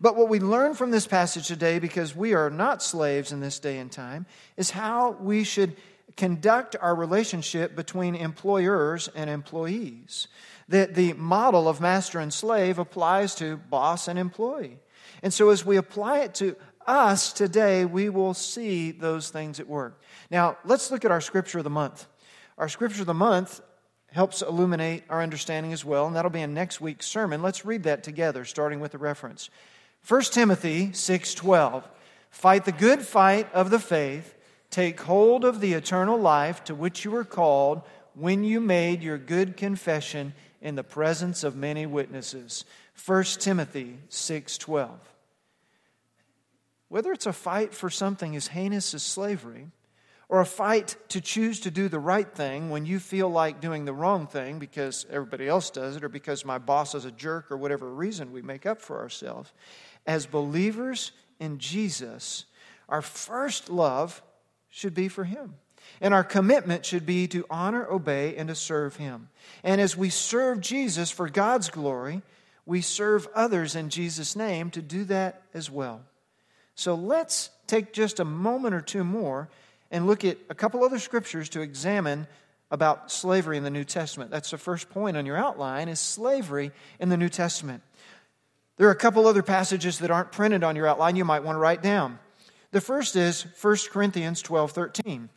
But 0.00 0.16
what 0.16 0.28
we 0.28 0.40
learn 0.40 0.74
from 0.74 0.90
this 0.90 1.06
passage 1.06 1.46
today, 1.46 1.78
because 1.78 2.16
we 2.16 2.34
are 2.34 2.50
not 2.50 2.82
slaves 2.82 3.30
in 3.30 3.38
this 3.38 3.60
day 3.60 3.78
and 3.78 3.92
time, 3.92 4.26
is 4.56 4.72
how 4.72 5.12
we 5.12 5.44
should 5.44 5.76
conduct 6.16 6.74
our 6.80 6.92
relationship 6.92 7.76
between 7.76 8.16
employers 8.16 9.08
and 9.14 9.30
employees. 9.30 10.26
That 10.66 10.96
the 10.96 11.12
model 11.12 11.68
of 11.68 11.80
master 11.80 12.18
and 12.18 12.34
slave 12.34 12.80
applies 12.80 13.36
to 13.36 13.58
boss 13.58 14.08
and 14.08 14.18
employee. 14.18 14.80
And 15.22 15.32
so 15.32 15.50
as 15.50 15.64
we 15.64 15.76
apply 15.76 16.22
it 16.22 16.34
to 16.34 16.56
us 16.84 17.32
today, 17.32 17.84
we 17.84 18.08
will 18.08 18.34
see 18.34 18.90
those 18.90 19.30
things 19.30 19.60
at 19.60 19.68
work. 19.68 20.02
Now, 20.32 20.58
let's 20.64 20.90
look 20.90 21.04
at 21.04 21.12
our 21.12 21.20
scripture 21.20 21.58
of 21.58 21.64
the 21.64 21.70
month. 21.70 22.08
Our 22.58 22.68
scripture 22.68 23.02
of 23.02 23.06
the 23.06 23.14
month 23.14 23.60
helps 24.12 24.42
illuminate 24.42 25.04
our 25.08 25.22
understanding 25.22 25.72
as 25.72 25.84
well, 25.84 26.06
and 26.06 26.14
that'll 26.14 26.30
be 26.30 26.42
in 26.42 26.52
next 26.52 26.80
week's 26.80 27.06
sermon. 27.06 27.42
Let's 27.42 27.64
read 27.64 27.84
that 27.84 28.02
together, 28.02 28.44
starting 28.44 28.80
with 28.80 28.92
the 28.92 28.98
reference. 28.98 29.48
1 30.06 30.32
Timothy 30.32 30.92
6:12 30.92 31.84
Fight 32.30 32.64
the 32.64 32.72
good 32.72 33.02
fight 33.02 33.52
of 33.52 33.70
the 33.70 33.78
faith, 33.78 34.34
take 34.70 35.00
hold 35.00 35.44
of 35.44 35.60
the 35.60 35.74
eternal 35.74 36.18
life 36.18 36.64
to 36.64 36.74
which 36.74 37.04
you 37.04 37.10
were 37.10 37.24
called 37.24 37.82
when 38.14 38.44
you 38.44 38.60
made 38.60 39.02
your 39.02 39.18
good 39.18 39.56
confession 39.56 40.34
in 40.60 40.74
the 40.74 40.84
presence 40.84 41.44
of 41.44 41.56
many 41.56 41.86
witnesses. 41.86 42.64
1 42.94 43.40
Timothy 43.40 43.98
6:12 44.08 44.98
Whether 46.88 47.12
it's 47.12 47.26
a 47.26 47.32
fight 47.32 47.74
for 47.74 47.88
something 47.88 48.36
as 48.36 48.48
heinous 48.48 48.92
as 48.92 49.02
slavery, 49.02 49.68
or 50.32 50.40
a 50.40 50.46
fight 50.46 50.96
to 51.10 51.20
choose 51.20 51.60
to 51.60 51.70
do 51.70 51.90
the 51.90 51.98
right 51.98 52.32
thing 52.32 52.70
when 52.70 52.86
you 52.86 52.98
feel 52.98 53.28
like 53.28 53.60
doing 53.60 53.84
the 53.84 53.92
wrong 53.92 54.26
thing 54.26 54.58
because 54.58 55.04
everybody 55.10 55.46
else 55.46 55.68
does 55.68 55.94
it 55.94 56.02
or 56.02 56.08
because 56.08 56.42
my 56.42 56.56
boss 56.56 56.94
is 56.94 57.04
a 57.04 57.10
jerk 57.10 57.52
or 57.52 57.56
whatever 57.58 57.92
reason 57.92 58.32
we 58.32 58.40
make 58.40 58.64
up 58.64 58.80
for 58.80 58.98
ourselves. 58.98 59.52
As 60.06 60.24
believers 60.24 61.12
in 61.38 61.58
Jesus, 61.58 62.46
our 62.88 63.02
first 63.02 63.68
love 63.68 64.22
should 64.70 64.94
be 64.94 65.06
for 65.06 65.24
Him. 65.24 65.56
And 66.00 66.14
our 66.14 66.24
commitment 66.24 66.86
should 66.86 67.04
be 67.04 67.28
to 67.28 67.44
honor, 67.50 67.86
obey, 67.90 68.34
and 68.34 68.48
to 68.48 68.54
serve 68.54 68.96
Him. 68.96 69.28
And 69.62 69.82
as 69.82 69.98
we 69.98 70.08
serve 70.08 70.62
Jesus 70.62 71.10
for 71.10 71.28
God's 71.28 71.68
glory, 71.68 72.22
we 72.64 72.80
serve 72.80 73.28
others 73.34 73.76
in 73.76 73.90
Jesus' 73.90 74.34
name 74.34 74.70
to 74.70 74.80
do 74.80 75.04
that 75.04 75.42
as 75.52 75.70
well. 75.70 76.00
So 76.74 76.94
let's 76.94 77.50
take 77.66 77.92
just 77.92 78.18
a 78.18 78.24
moment 78.24 78.74
or 78.74 78.80
two 78.80 79.04
more 79.04 79.50
and 79.92 80.06
look 80.06 80.24
at 80.24 80.38
a 80.48 80.54
couple 80.54 80.82
other 80.82 80.98
scriptures 80.98 81.50
to 81.50 81.60
examine 81.60 82.26
about 82.70 83.12
slavery 83.12 83.58
in 83.58 83.62
the 83.62 83.70
New 83.70 83.84
Testament. 83.84 84.30
That's 84.30 84.50
the 84.50 84.58
first 84.58 84.88
point 84.88 85.16
on 85.16 85.26
your 85.26 85.36
outline 85.36 85.88
is 85.88 86.00
slavery 86.00 86.72
in 86.98 87.10
the 87.10 87.18
New 87.18 87.28
Testament. 87.28 87.82
There 88.78 88.88
are 88.88 88.92
a 88.92 88.96
couple 88.96 89.26
other 89.26 89.42
passages 89.42 89.98
that 89.98 90.10
aren't 90.10 90.32
printed 90.32 90.64
on 90.64 90.74
your 90.74 90.88
outline 90.88 91.14
you 91.14 91.26
might 91.26 91.44
want 91.44 91.56
to 91.56 91.60
write 91.60 91.82
down. 91.82 92.18
The 92.70 92.80
first 92.80 93.14
is 93.14 93.46
1 93.60 93.76
Corinthians 93.90 94.40
12 94.40 94.72
13. 94.72 95.28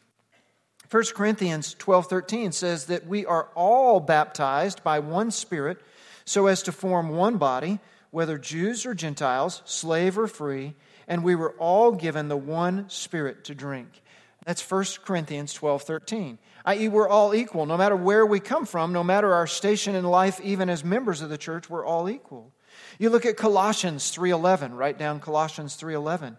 1 0.90 1.04
Corinthians 1.14 1.76
12 1.78 2.08
13 2.08 2.52
says 2.54 2.86
that 2.86 3.06
we 3.06 3.26
are 3.26 3.50
all 3.56 4.00
baptized 4.00 4.84
by 4.84 5.00
one 5.00 5.32
Spirit 5.32 5.78
so 6.24 6.48
as 6.48 6.64
to 6.64 6.72
form 6.72 7.10
one 7.10 7.38
body, 7.38 7.80
whether 8.12 8.38
Jews 8.38 8.86
or 8.86 8.94
Gentiles, 8.94 9.62
slave 9.66 10.18
or 10.18 10.28
free, 10.28 10.74
and 11.08 11.24
we 11.24 11.36
were 11.36 11.52
all 11.60 11.92
given 11.92 12.30
the 12.30 12.38
one 12.38 12.90
Spirit 12.90 13.44
to 13.44 13.54
drink. 13.54 14.02
That's 14.46 14.70
1 14.70 14.86
Corinthians 15.04 15.54
12 15.54 15.82
13. 15.84 16.38
I.e., 16.66 16.88
we're 16.88 17.10
all 17.10 17.34
equal. 17.34 17.66
No 17.66 17.78
matter 17.78 17.96
where 17.96 18.26
we 18.26 18.40
come 18.40 18.66
from, 18.66 18.94
no 18.94 19.04
matter 19.04 19.34
our 19.34 19.48
station 19.48 19.96
in 19.96 20.06
life, 20.06 20.40
even 20.42 20.70
as 20.70 20.84
members 20.84 21.22
of 21.22 21.30
the 21.30 21.38
church, 21.38 21.70
we're 21.70 21.86
all 21.86 22.10
equal. 22.10 22.52
You 23.00 23.10
look 23.10 23.26
at 23.26 23.38
Colossians 23.38 24.12
3:11, 24.12 24.76
write 24.76 24.98
down 24.98 25.20
Colossians 25.20 25.76
3:11. 25.76 26.38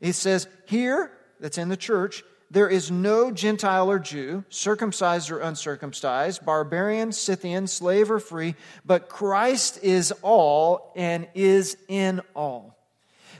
It 0.00 0.14
says, 0.14 0.46
"Here, 0.66 1.12
that's 1.40 1.58
in 1.58 1.68
the 1.68 1.76
church, 1.76 2.24
there 2.50 2.68
is 2.68 2.90
no 2.90 3.30
Gentile 3.30 3.90
or 3.90 3.98
Jew, 3.98 4.44
circumcised 4.48 5.30
or 5.30 5.38
uncircumcised, 5.38 6.44
barbarian, 6.44 7.12
Scythian, 7.12 7.66
slave 7.66 8.10
or 8.10 8.18
free, 8.18 8.56
but 8.84 9.08
Christ 9.08 9.78
is 9.82 10.12
all 10.22 10.92
and 10.96 11.28
is 11.34 11.76
in 11.88 12.20
all." 12.34 12.76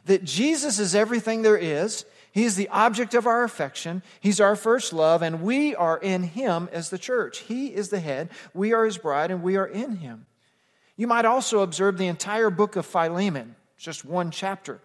That 0.07 0.25
Jesus 0.25 0.79
is 0.79 0.95
everything 0.95 1.43
there 1.43 1.57
is, 1.57 2.05
he 2.33 2.45
is 2.45 2.57
the 2.57 2.69
object 2.69 3.15
of 3.15 3.27
our 3.27 3.43
affection. 3.43 4.03
He's 4.21 4.41
our 4.41 4.55
first 4.55 4.93
love, 4.93 5.23
and 5.23 5.43
we 5.43 5.75
are 5.75 5.99
in 5.99 6.23
Him 6.23 6.69
as 6.73 6.91
the 6.91 6.99
church. 6.99 7.39
He 7.39 7.69
is 7.75 7.89
the 7.89 8.01
head. 8.01 8.31
We 8.55 8.73
are 8.73 8.85
His 8.85 8.99
bride, 8.99 9.31
and 9.31 9.43
we 9.43 9.57
are 9.57 9.67
in 9.67 9.97
Him. 9.97 10.27
You 10.97 11.07
might 11.07 11.25
also 11.25 11.61
observe 11.61 11.99
the 11.99 12.07
entire 12.07 12.51
book 12.51 12.77
of 12.77 12.87
Philemon, 12.87 13.57
just 13.79 14.05
one 14.05 14.31
chapter. 14.31 14.81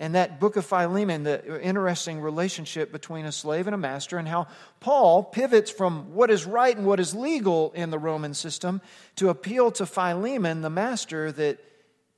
And 0.00 0.14
that 0.14 0.40
book 0.40 0.56
of 0.56 0.64
Philemon, 0.64 1.24
the 1.24 1.60
interesting 1.60 2.20
relationship 2.20 2.90
between 2.90 3.26
a 3.26 3.32
slave 3.32 3.66
and 3.66 3.74
a 3.74 3.78
master, 3.78 4.18
and 4.18 4.26
how 4.26 4.48
Paul 4.80 5.22
pivots 5.22 5.70
from 5.70 6.14
what 6.14 6.30
is 6.30 6.46
right 6.46 6.76
and 6.76 6.86
what 6.86 7.00
is 7.00 7.14
legal 7.14 7.72
in 7.72 7.90
the 7.90 7.98
Roman 7.98 8.34
system 8.34 8.80
to 9.16 9.28
appeal 9.28 9.70
to 9.72 9.86
Philemon, 9.86 10.62
the 10.62 10.70
master, 10.70 11.30
that 11.32 11.58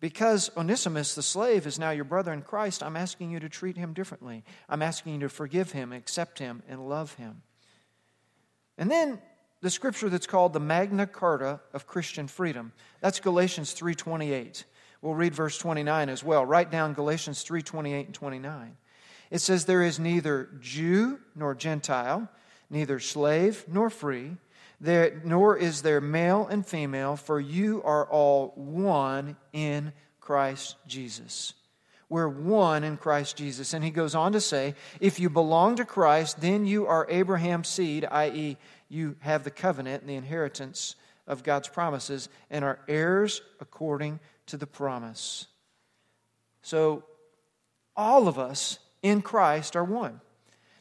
because 0.00 0.50
Onesimus, 0.56 1.14
the 1.14 1.22
slave, 1.22 1.66
is 1.66 1.78
now 1.78 1.90
your 1.90 2.04
brother 2.04 2.32
in 2.32 2.42
Christ, 2.42 2.82
I'm 2.82 2.96
asking 2.96 3.30
you 3.30 3.40
to 3.40 3.48
treat 3.48 3.76
him 3.76 3.92
differently. 3.92 4.44
I'm 4.68 4.82
asking 4.82 5.14
you 5.14 5.20
to 5.20 5.28
forgive 5.28 5.72
him, 5.72 5.92
accept 5.92 6.38
him, 6.38 6.62
and 6.68 6.88
love 6.88 7.14
him. 7.14 7.42
And 8.78 8.90
then 8.90 9.20
the 9.60 9.70
scripture 9.70 10.08
that's 10.08 10.26
called 10.26 10.54
the 10.54 10.60
Magna 10.60 11.06
Carta 11.06 11.60
of 11.74 11.86
Christian 11.86 12.28
freedom. 12.28 12.72
That's 13.00 13.20
Galatians 13.20 13.74
3:28. 13.74 14.64
We'll 15.02 15.14
read 15.14 15.34
verse 15.34 15.58
29 15.58 16.08
as 16.08 16.24
well. 16.24 16.44
Write 16.46 16.70
down 16.70 16.94
Galatians 16.94 17.44
3:28 17.44 18.06
and 18.06 18.14
29. 18.14 18.76
It 19.30 19.40
says 19.40 19.64
there 19.64 19.82
is 19.82 19.98
neither 19.98 20.50
Jew 20.60 21.20
nor 21.34 21.54
Gentile, 21.54 22.28
neither 22.70 22.98
slave 22.98 23.64
nor 23.68 23.90
free, 23.90 24.38
there, 24.80 25.20
nor 25.24 25.56
is 25.56 25.82
there 25.82 26.00
male 26.00 26.46
and 26.46 26.66
female, 26.66 27.16
for 27.16 27.38
you 27.38 27.82
are 27.82 28.06
all 28.06 28.52
one 28.56 29.36
in 29.52 29.92
Christ 30.20 30.76
Jesus. 30.86 31.54
We're 32.08 32.28
one 32.28 32.82
in 32.82 32.96
Christ 32.96 33.36
Jesus. 33.36 33.72
And 33.72 33.84
he 33.84 33.90
goes 33.90 34.14
on 34.14 34.32
to 34.32 34.40
say, 34.40 34.74
if 35.00 35.20
you 35.20 35.30
belong 35.30 35.76
to 35.76 35.84
Christ, 35.84 36.40
then 36.40 36.66
you 36.66 36.86
are 36.86 37.06
Abraham's 37.08 37.68
seed, 37.68 38.06
i.e., 38.10 38.56
you 38.88 39.16
have 39.20 39.44
the 39.44 39.50
covenant 39.50 40.02
and 40.02 40.10
the 40.10 40.16
inheritance 40.16 40.96
of 41.26 41.44
God's 41.44 41.68
promises, 41.68 42.28
and 42.50 42.64
are 42.64 42.80
heirs 42.88 43.40
according 43.60 44.18
to 44.46 44.56
the 44.56 44.66
promise. 44.66 45.46
So, 46.62 47.04
all 47.96 48.26
of 48.26 48.38
us 48.38 48.80
in 49.02 49.22
Christ 49.22 49.76
are 49.76 49.84
one. 49.84 50.20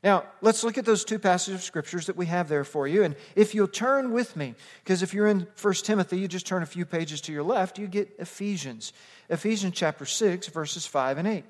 Now, 0.01 0.23
let's 0.41 0.63
look 0.63 0.77
at 0.77 0.85
those 0.85 1.03
two 1.03 1.19
passages 1.19 1.59
of 1.59 1.63
scriptures 1.63 2.05
that 2.05 2.15
we 2.15 2.25
have 2.27 2.47
there 2.47 2.63
for 2.63 2.87
you. 2.87 3.03
And 3.03 3.15
if 3.35 3.53
you'll 3.53 3.67
turn 3.67 4.11
with 4.11 4.35
me, 4.37 4.55
because 4.83 5.03
if 5.03 5.13
you're 5.13 5.27
in 5.27 5.45
1 5.61 5.73
Timothy, 5.75 6.19
you 6.19 6.27
just 6.27 6.47
turn 6.47 6.63
a 6.63 6.67
few 6.67 6.85
pages 6.85 7.19
to 7.21 7.33
your 7.33 7.43
left, 7.43 7.77
you 7.77 7.87
get 7.87 8.15
Ephesians. 8.17 8.93
Ephesians 9.29 9.73
chapter 9.75 10.05
6, 10.05 10.47
verses 10.47 10.85
5 10.85 11.17
and 11.17 11.27
8. 11.27 11.43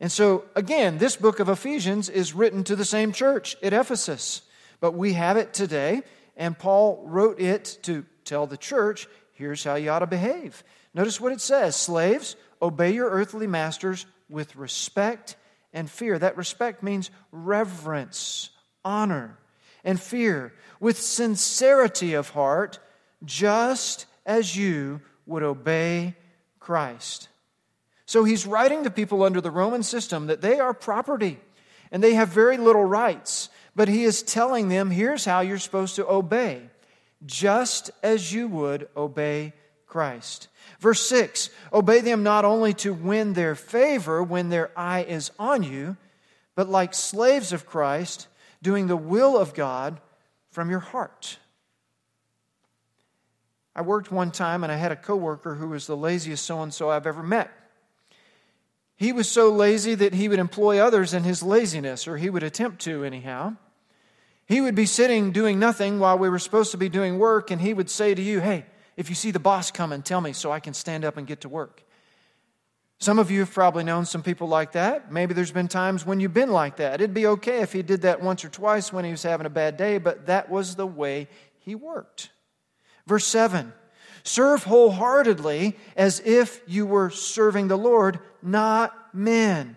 And 0.00 0.10
so, 0.10 0.44
again, 0.56 0.98
this 0.98 1.14
book 1.14 1.38
of 1.38 1.48
Ephesians 1.48 2.08
is 2.08 2.34
written 2.34 2.64
to 2.64 2.74
the 2.74 2.84
same 2.84 3.12
church 3.12 3.56
at 3.62 3.72
Ephesus, 3.72 4.42
but 4.80 4.94
we 4.94 5.12
have 5.12 5.36
it 5.36 5.54
today, 5.54 6.02
and 6.36 6.58
Paul 6.58 7.04
wrote 7.06 7.40
it 7.40 7.78
to 7.82 8.04
tell 8.24 8.48
the 8.48 8.56
church 8.56 9.06
here's 9.34 9.62
how 9.62 9.76
you 9.76 9.90
ought 9.90 10.00
to 10.00 10.08
behave. 10.08 10.64
Notice 10.92 11.20
what 11.20 11.30
it 11.30 11.40
says 11.40 11.76
Slaves, 11.76 12.34
obey 12.60 12.90
your 12.90 13.10
earthly 13.10 13.46
masters 13.46 14.06
with 14.28 14.56
respect 14.56 15.36
and 15.72 15.90
fear. 15.90 16.18
That 16.18 16.36
respect 16.36 16.82
means 16.82 17.10
reverence, 17.30 18.50
honor, 18.84 19.38
and 19.84 20.00
fear, 20.00 20.52
with 20.80 21.00
sincerity 21.00 22.14
of 22.14 22.30
heart, 22.30 22.78
just 23.24 24.06
as 24.26 24.56
you 24.56 25.00
would 25.26 25.42
obey 25.42 26.14
Christ. 26.60 27.28
So 28.06 28.24
he's 28.24 28.46
writing 28.46 28.84
to 28.84 28.90
people 28.90 29.22
under 29.22 29.40
the 29.40 29.50
Roman 29.50 29.82
system 29.82 30.26
that 30.26 30.40
they 30.40 30.60
are 30.60 30.74
property 30.74 31.40
and 31.90 32.02
they 32.02 32.14
have 32.14 32.28
very 32.28 32.56
little 32.56 32.84
rights. 32.84 33.48
But 33.74 33.88
he 33.88 34.04
is 34.04 34.22
telling 34.22 34.68
them 34.68 34.90
here's 34.90 35.24
how 35.24 35.40
you're 35.40 35.58
supposed 35.58 35.96
to 35.96 36.08
obey, 36.08 36.62
just 37.24 37.90
as 38.02 38.32
you 38.32 38.48
would 38.48 38.88
obey 38.96 39.54
Christ. 39.86 40.48
Verse 40.82 41.00
6 41.08 41.48
Obey 41.72 42.00
them 42.00 42.24
not 42.24 42.44
only 42.44 42.74
to 42.74 42.92
win 42.92 43.34
their 43.34 43.54
favor 43.54 44.20
when 44.20 44.48
their 44.48 44.76
eye 44.76 45.04
is 45.04 45.30
on 45.38 45.62
you, 45.62 45.96
but 46.56 46.68
like 46.68 46.92
slaves 46.92 47.52
of 47.52 47.64
Christ, 47.64 48.26
doing 48.62 48.88
the 48.88 48.96
will 48.96 49.38
of 49.38 49.54
God 49.54 50.00
from 50.50 50.70
your 50.70 50.80
heart. 50.80 51.38
I 53.76 53.82
worked 53.82 54.10
one 54.10 54.32
time 54.32 54.64
and 54.64 54.72
I 54.72 54.76
had 54.76 54.90
a 54.90 54.96
coworker 54.96 55.54
who 55.54 55.68
was 55.68 55.86
the 55.86 55.96
laziest 55.96 56.44
so 56.44 56.60
and 56.60 56.74
so 56.74 56.90
I've 56.90 57.06
ever 57.06 57.22
met. 57.22 57.50
He 58.96 59.12
was 59.12 59.30
so 59.30 59.50
lazy 59.50 59.94
that 59.94 60.14
he 60.14 60.28
would 60.28 60.40
employ 60.40 60.80
others 60.80 61.14
in 61.14 61.22
his 61.22 61.44
laziness, 61.44 62.08
or 62.08 62.16
he 62.16 62.28
would 62.28 62.42
attempt 62.42 62.82
to, 62.82 63.04
anyhow. 63.04 63.54
He 64.46 64.60
would 64.60 64.74
be 64.74 64.86
sitting 64.86 65.30
doing 65.30 65.58
nothing 65.60 66.00
while 66.00 66.18
we 66.18 66.28
were 66.28 66.38
supposed 66.40 66.72
to 66.72 66.76
be 66.76 66.88
doing 66.88 67.20
work, 67.20 67.52
and 67.52 67.60
he 67.60 67.72
would 67.72 67.88
say 67.88 68.14
to 68.14 68.22
you, 68.22 68.40
Hey, 68.40 68.66
if 68.96 69.08
you 69.08 69.14
see 69.14 69.30
the 69.30 69.38
boss 69.38 69.70
coming, 69.70 70.02
tell 70.02 70.20
me 70.20 70.32
so 70.32 70.52
I 70.52 70.60
can 70.60 70.74
stand 70.74 71.04
up 71.04 71.16
and 71.16 71.26
get 71.26 71.42
to 71.42 71.48
work. 71.48 71.82
Some 72.98 73.18
of 73.18 73.32
you 73.32 73.40
have 73.40 73.52
probably 73.52 73.82
known 73.82 74.04
some 74.04 74.22
people 74.22 74.46
like 74.46 74.72
that. 74.72 75.10
Maybe 75.10 75.34
there's 75.34 75.50
been 75.50 75.66
times 75.66 76.06
when 76.06 76.20
you've 76.20 76.34
been 76.34 76.52
like 76.52 76.76
that. 76.76 77.00
It'd 77.00 77.12
be 77.12 77.26
okay 77.26 77.60
if 77.60 77.72
he 77.72 77.82
did 77.82 78.02
that 78.02 78.22
once 78.22 78.44
or 78.44 78.48
twice 78.48 78.92
when 78.92 79.04
he 79.04 79.10
was 79.10 79.24
having 79.24 79.46
a 79.46 79.50
bad 79.50 79.76
day, 79.76 79.98
but 79.98 80.26
that 80.26 80.48
was 80.48 80.76
the 80.76 80.86
way 80.86 81.26
he 81.58 81.74
worked. 81.74 82.30
Verse 83.06 83.26
7 83.26 83.72
Serve 84.22 84.62
wholeheartedly 84.62 85.76
as 85.96 86.20
if 86.20 86.60
you 86.66 86.86
were 86.86 87.10
serving 87.10 87.66
the 87.66 87.76
Lord, 87.76 88.20
not 88.40 88.94
men. 89.12 89.76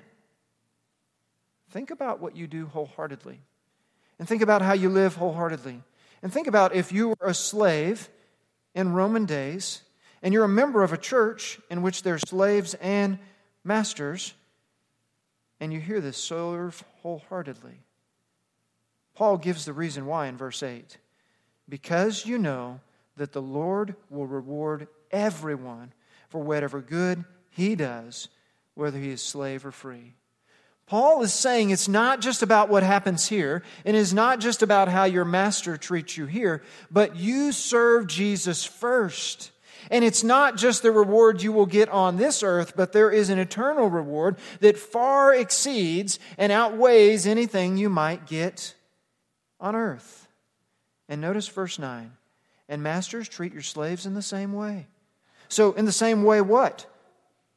Think 1.72 1.90
about 1.90 2.20
what 2.20 2.36
you 2.36 2.46
do 2.46 2.68
wholeheartedly. 2.68 3.42
And 4.20 4.28
think 4.28 4.44
about 4.44 4.62
how 4.62 4.74
you 4.74 4.90
live 4.90 5.16
wholeheartedly. 5.16 5.82
And 6.22 6.32
think 6.32 6.48
about 6.48 6.76
if 6.76 6.92
you 6.92 7.10
were 7.10 7.28
a 7.28 7.34
slave 7.34 8.08
in 8.76 8.94
Roman 8.94 9.26
days, 9.26 9.82
and 10.22 10.34
you're 10.34 10.44
a 10.44 10.50
member 10.50 10.84
of 10.84 10.94
a 10.94 10.98
church 10.98 11.60
in 11.72 11.82
which 11.82 12.04
there's 12.04 12.22
slaves 12.22 12.76
and 12.76 13.18
masters, 13.64 14.36
and 15.60 15.74
you 15.74 15.80
hear 15.80 16.02
this, 16.02 16.18
serve 16.18 16.84
wholeheartedly. 17.02 17.80
Paul 19.16 19.38
gives 19.38 19.66
the 19.66 19.74
reason 19.74 20.06
why 20.06 20.28
in 20.28 20.38
verse 20.38 20.62
8 20.62 20.98
because 21.68 22.26
you 22.28 22.38
know 22.38 22.80
that 23.18 23.32
the 23.32 23.42
Lord 23.42 23.96
will 24.12 24.28
reward 24.28 24.88
everyone 25.10 25.94
for 26.30 26.44
whatever 26.44 26.82
good 26.82 27.24
he 27.50 27.76
does, 27.76 28.28
whether 28.76 29.00
he 29.00 29.10
is 29.10 29.22
slave 29.22 29.66
or 29.66 29.72
free. 29.72 30.14
Paul 30.88 31.24
is 31.24 31.34
saying 31.34 31.72
it's 31.72 31.88
not 31.88 32.22
just 32.22 32.44
about 32.44 32.70
what 32.70 32.84
happens 32.84 33.28
here, 33.28 33.64
and 33.86 33.98
it's 33.98 34.14
not 34.14 34.40
just 34.40 34.62
about 34.62 34.88
how 34.88 35.06
your 35.06 35.26
master 35.26 35.78
treats 35.78 36.16
you 36.16 36.28
here, 36.28 36.62
but 36.92 37.16
you 37.16 37.52
serve 37.52 38.08
Jesus 38.08 38.64
first. 38.64 39.52
And 39.90 40.04
it's 40.04 40.24
not 40.24 40.58
just 40.58 40.82
the 40.84 40.92
reward 40.92 41.42
you 41.42 41.52
will 41.52 41.66
get 41.66 41.90
on 41.90 42.18
this 42.18 42.44
earth, 42.44 42.74
but 42.76 42.92
there 42.92 43.12
is 43.12 43.30
an 43.30 43.40
eternal 43.40 43.90
reward 43.90 44.38
that 44.60 44.78
far 44.78 45.34
exceeds 45.34 46.20
and 46.38 46.52
outweighs 46.52 47.28
anything 47.28 47.78
you 47.78 47.90
might 47.90 48.28
get 48.28 48.76
on 49.60 49.76
earth. 49.76 50.28
And 51.08 51.22
notice 51.22 51.48
verse 51.48 51.78
9. 51.78 52.12
And 52.68 52.82
masters, 52.82 53.30
treat 53.30 53.54
your 53.54 53.62
slaves 53.62 54.06
in 54.06 54.16
the 54.16 54.24
same 54.24 54.54
way. 54.54 54.88
So, 55.50 55.74
in 55.74 55.86
the 55.86 55.92
same 55.92 56.24
way, 56.24 56.42
what? 56.42 56.88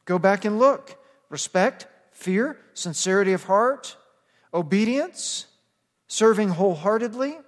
Go 0.04 0.18
back 0.18 0.44
and 0.44 0.58
look. 0.58 1.02
Respect, 1.30 1.86
fear, 2.18 2.58
sincerity 2.74 3.32
of 3.32 3.44
heart, 3.44 3.96
obedience, 4.52 5.46
serving 6.08 6.48
wholeheartedly, 6.48 7.38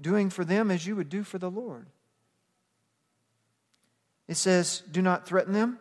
doing 0.00 0.28
for 0.28 0.44
them 0.44 0.72
as 0.72 0.84
you 0.84 0.96
would 0.96 1.08
do 1.08 1.22
for 1.22 1.38
the 1.38 1.50
Lord. 1.50 1.86
It 4.26 4.36
says, 4.36 4.82
Do 4.90 5.02
not 5.02 5.24
threaten 5.24 5.52
them, 5.52 5.78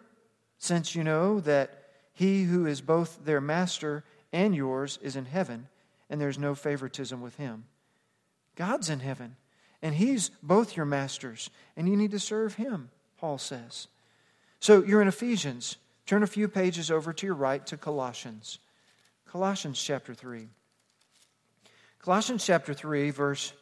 since 0.60 0.94
you 0.94 1.04
know 1.04 1.40
that 1.40 1.88
he 2.14 2.44
who 2.44 2.68
is 2.68 2.80
both 2.80 3.26
their 3.26 3.42
master 3.42 4.04
and 4.32 4.56
yours 4.56 5.00
is 5.02 5.16
in 5.16 5.26
heaven, 5.26 5.68
and 6.12 6.22
there's 6.22 6.38
no 6.38 6.54
favoritism 6.54 7.22
with 7.22 7.38
him. 7.38 7.66
God's 8.56 8.90
in 8.90 9.00
heaven, 9.00 9.36
and 9.82 9.96
he's 9.96 10.30
both 10.44 10.78
your 10.78 10.86
masters, 10.86 11.50
and 11.76 11.90
you 11.90 11.98
need 11.98 12.12
to 12.12 12.20
serve 12.20 12.56
him, 12.56 12.92
Paul 13.18 13.40
says. 13.40 13.88
So 14.60 14.84
you're 14.84 15.02
in 15.02 15.08
Ephesians. 15.08 15.78
Turn 16.06 16.24
a 16.24 16.28
few 16.28 16.48
pages 16.48 16.92
over 16.92 17.14
to 17.14 17.26
your 17.26 17.36
right 17.36 17.66
to 17.68 17.78
Colossians. 17.78 18.60
Colossians 19.28 19.82
chapter 19.82 20.14
3. 20.14 20.48
Colossians 22.00 22.46
chapter 22.46 22.74
3, 22.74 23.12
verse 23.12 23.54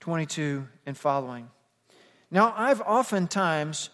22 0.00 0.66
and 0.86 0.96
following. 0.96 1.50
Now, 2.30 2.54
I've 2.56 2.80
oftentimes 2.80 3.90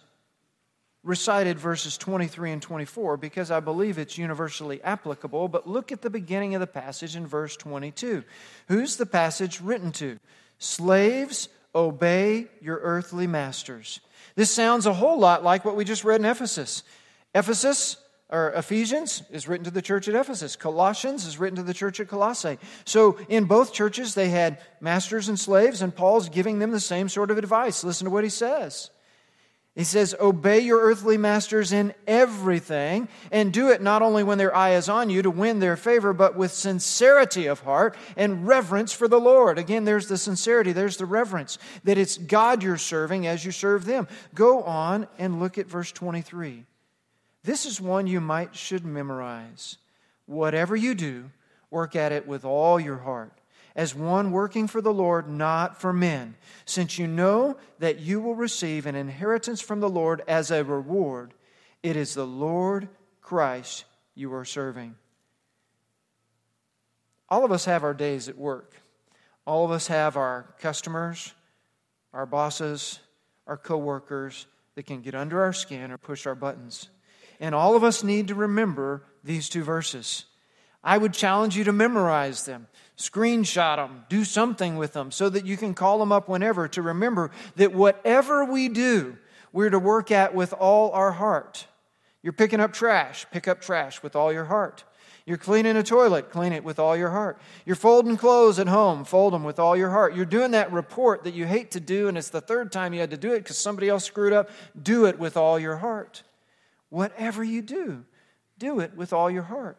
recited 1.03 1.57
verses 1.57 1.97
23 1.97 2.51
and 2.51 2.61
24 2.61 3.17
because 3.17 3.49
I 3.49 3.59
believe 3.59 3.97
it's 3.97 4.17
universally 4.17 4.81
applicable, 4.83 5.47
but 5.47 5.67
look 5.67 5.91
at 5.91 6.01
the 6.01 6.09
beginning 6.09 6.53
of 6.53 6.61
the 6.61 6.67
passage 6.67 7.15
in 7.15 7.25
verse 7.25 7.57
22. 7.57 8.23
Who's 8.67 8.97
the 8.97 9.05
passage 9.05 9.61
written 9.61 9.91
to? 9.93 10.19
Slaves, 10.59 11.49
obey 11.73 12.47
your 12.61 12.79
earthly 12.83 13.25
masters. 13.25 13.99
This 14.35 14.51
sounds 14.51 14.85
a 14.85 14.93
whole 14.93 15.17
lot 15.17 15.43
like 15.43 15.65
what 15.65 15.75
we 15.75 15.85
just 15.85 16.03
read 16.03 16.19
in 16.19 16.25
Ephesus. 16.25 16.83
Ephesus, 17.33 17.97
or 18.29 18.51
Ephesians, 18.53 19.23
is 19.31 19.47
written 19.47 19.65
to 19.65 19.71
the 19.71 19.81
church 19.81 20.07
at 20.07 20.15
Ephesus. 20.15 20.55
Colossians 20.55 21.25
is 21.25 21.37
written 21.37 21.57
to 21.57 21.63
the 21.63 21.73
church 21.73 21.99
at 21.99 22.07
Colossae. 22.07 22.57
So 22.85 23.17
in 23.29 23.45
both 23.45 23.73
churches, 23.73 24.15
they 24.15 24.29
had 24.29 24.59
masters 24.79 25.29
and 25.29 25.39
slaves, 25.39 25.81
and 25.81 25.95
Paul's 25.95 26.29
giving 26.29 26.59
them 26.59 26.71
the 26.71 26.79
same 26.79 27.09
sort 27.09 27.31
of 27.31 27.37
advice. 27.37 27.83
Listen 27.83 28.05
to 28.05 28.11
what 28.11 28.23
he 28.23 28.29
says. 28.29 28.89
He 29.75 29.85
says, 29.85 30.13
Obey 30.19 30.59
your 30.59 30.81
earthly 30.81 31.17
masters 31.17 31.71
in 31.71 31.93
everything, 32.05 33.07
and 33.31 33.53
do 33.53 33.69
it 33.69 33.81
not 33.81 34.01
only 34.01 34.21
when 34.21 34.37
their 34.37 34.53
eye 34.53 34.71
is 34.71 34.89
on 34.89 35.09
you 35.09 35.21
to 35.21 35.31
win 35.31 35.59
their 35.59 35.77
favor, 35.77 36.11
but 36.11 36.35
with 36.35 36.51
sincerity 36.51 37.45
of 37.45 37.61
heart 37.61 37.95
and 38.17 38.45
reverence 38.45 38.91
for 38.91 39.07
the 39.07 39.19
Lord. 39.19 39.57
Again, 39.57 39.85
there's 39.85 40.07
the 40.07 40.17
sincerity, 40.17 40.73
there's 40.73 40.97
the 40.97 41.05
reverence, 41.05 41.57
that 41.85 41.97
it's 41.97 42.17
God 42.17 42.63
you're 42.63 42.77
serving 42.77 43.27
as 43.27 43.45
you 43.45 43.51
serve 43.53 43.85
them. 43.85 44.09
Go 44.35 44.61
on 44.63 45.07
and 45.17 45.39
look 45.39 45.57
at 45.57 45.67
verse 45.67 45.91
23. 45.93 46.65
This 47.43 47.65
is 47.65 47.81
one 47.81 48.07
you 48.07 48.21
might 48.21 48.55
should 48.55 48.85
memorize. 48.85 49.77
Whatever 50.25 50.75
you 50.75 50.93
do, 50.93 51.31
work 51.69 51.95
at 51.95 52.11
it 52.11 52.27
with 52.27 52.45
all 52.45 52.79
your 52.79 52.99
heart, 52.99 53.33
as 53.75 53.95
one 53.95 54.31
working 54.31 54.67
for 54.67 54.81
the 54.81 54.93
Lord, 54.93 55.29
not 55.29 55.79
for 55.79 55.91
men, 55.93 56.35
since 56.65 56.99
you 56.99 57.07
know 57.07 57.57
that 57.79 57.99
you 57.99 58.19
will 58.19 58.35
receive 58.35 58.85
an 58.85 58.95
inheritance 58.95 59.61
from 59.61 59.79
the 59.79 59.89
Lord 59.89 60.21
as 60.27 60.51
a 60.51 60.63
reward. 60.63 61.33
It 61.81 61.95
is 61.95 62.13
the 62.13 62.27
Lord 62.27 62.89
Christ 63.21 63.85
you 64.13 64.33
are 64.33 64.45
serving. 64.45 64.95
All 67.29 67.45
of 67.45 67.51
us 67.51 67.65
have 67.65 67.83
our 67.83 67.93
days 67.93 68.27
at 68.27 68.37
work. 68.37 68.75
All 69.47 69.65
of 69.65 69.71
us 69.71 69.87
have 69.87 70.17
our 70.17 70.53
customers, 70.59 71.33
our 72.13 72.25
bosses, 72.25 72.99
our 73.47 73.57
coworkers 73.57 74.47
that 74.75 74.85
can 74.85 75.01
get 75.01 75.15
under 75.15 75.41
our 75.41 75.53
skin 75.53 75.91
or 75.91 75.97
push 75.97 76.27
our 76.27 76.35
buttons. 76.35 76.89
And 77.41 77.55
all 77.55 77.75
of 77.75 77.83
us 77.83 78.03
need 78.03 78.27
to 78.27 78.35
remember 78.35 79.03
these 79.23 79.49
two 79.49 79.63
verses. 79.63 80.25
I 80.83 80.97
would 80.97 81.13
challenge 81.13 81.57
you 81.57 81.63
to 81.65 81.73
memorize 81.73 82.45
them, 82.45 82.67
screenshot 82.97 83.77
them, 83.77 84.05
do 84.09 84.23
something 84.23 84.77
with 84.77 84.93
them 84.93 85.11
so 85.11 85.27
that 85.29 85.45
you 85.45 85.57
can 85.57 85.73
call 85.73 85.99
them 85.99 86.11
up 86.11 86.29
whenever 86.29 86.67
to 86.69 86.81
remember 86.81 87.31
that 87.55 87.73
whatever 87.73 88.45
we 88.45 88.69
do, 88.69 89.17
we're 89.51 89.71
to 89.71 89.79
work 89.79 90.11
at 90.11 90.33
with 90.33 90.53
all 90.53 90.91
our 90.91 91.11
heart. 91.11 91.67
You're 92.21 92.33
picking 92.33 92.59
up 92.59 92.73
trash, 92.73 93.25
pick 93.31 93.47
up 93.47 93.59
trash 93.59 94.03
with 94.03 94.15
all 94.15 94.31
your 94.31 94.45
heart. 94.45 94.83
You're 95.25 95.37
cleaning 95.37 95.77
a 95.77 95.83
toilet, 95.83 96.29
clean 96.29 96.53
it 96.53 96.63
with 96.63 96.79
all 96.79 96.95
your 96.95 97.09
heart. 97.09 97.39
You're 97.65 97.75
folding 97.75 98.17
clothes 98.17 98.59
at 98.59 98.67
home, 98.67 99.03
fold 99.03 99.33
them 99.33 99.43
with 99.43 99.59
all 99.59 99.75
your 99.75 99.89
heart. 99.89 100.15
You're 100.15 100.25
doing 100.25 100.51
that 100.51 100.71
report 100.71 101.23
that 101.23 101.33
you 101.33 101.45
hate 101.45 101.71
to 101.71 101.79
do, 101.79 102.07
and 102.07 102.17
it's 102.17 102.29
the 102.29 102.41
third 102.41 102.71
time 102.71 102.93
you 102.93 102.99
had 102.99 103.11
to 103.11 103.17
do 103.17 103.33
it 103.33 103.39
because 103.39 103.57
somebody 103.57 103.89
else 103.89 104.05
screwed 104.05 104.33
up. 104.33 104.49
Do 104.81 105.05
it 105.05 105.19
with 105.19 105.37
all 105.37 105.59
your 105.59 105.77
heart. 105.77 106.23
Whatever 106.91 107.41
you 107.41 107.61
do, 107.61 108.03
do 108.59 108.81
it 108.81 108.95
with 108.97 109.13
all 109.13 109.31
your 109.31 109.43
heart. 109.43 109.77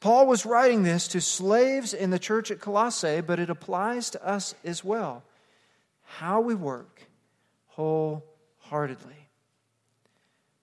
Paul 0.00 0.26
was 0.26 0.46
writing 0.46 0.82
this 0.82 1.06
to 1.08 1.20
slaves 1.20 1.92
in 1.92 2.08
the 2.08 2.18
church 2.18 2.50
at 2.50 2.58
Colossae, 2.58 3.20
but 3.20 3.38
it 3.38 3.50
applies 3.50 4.10
to 4.10 4.26
us 4.26 4.54
as 4.64 4.82
well. 4.82 5.22
How 6.02 6.40
we 6.40 6.54
work 6.54 7.02
wholeheartedly. 7.66 9.28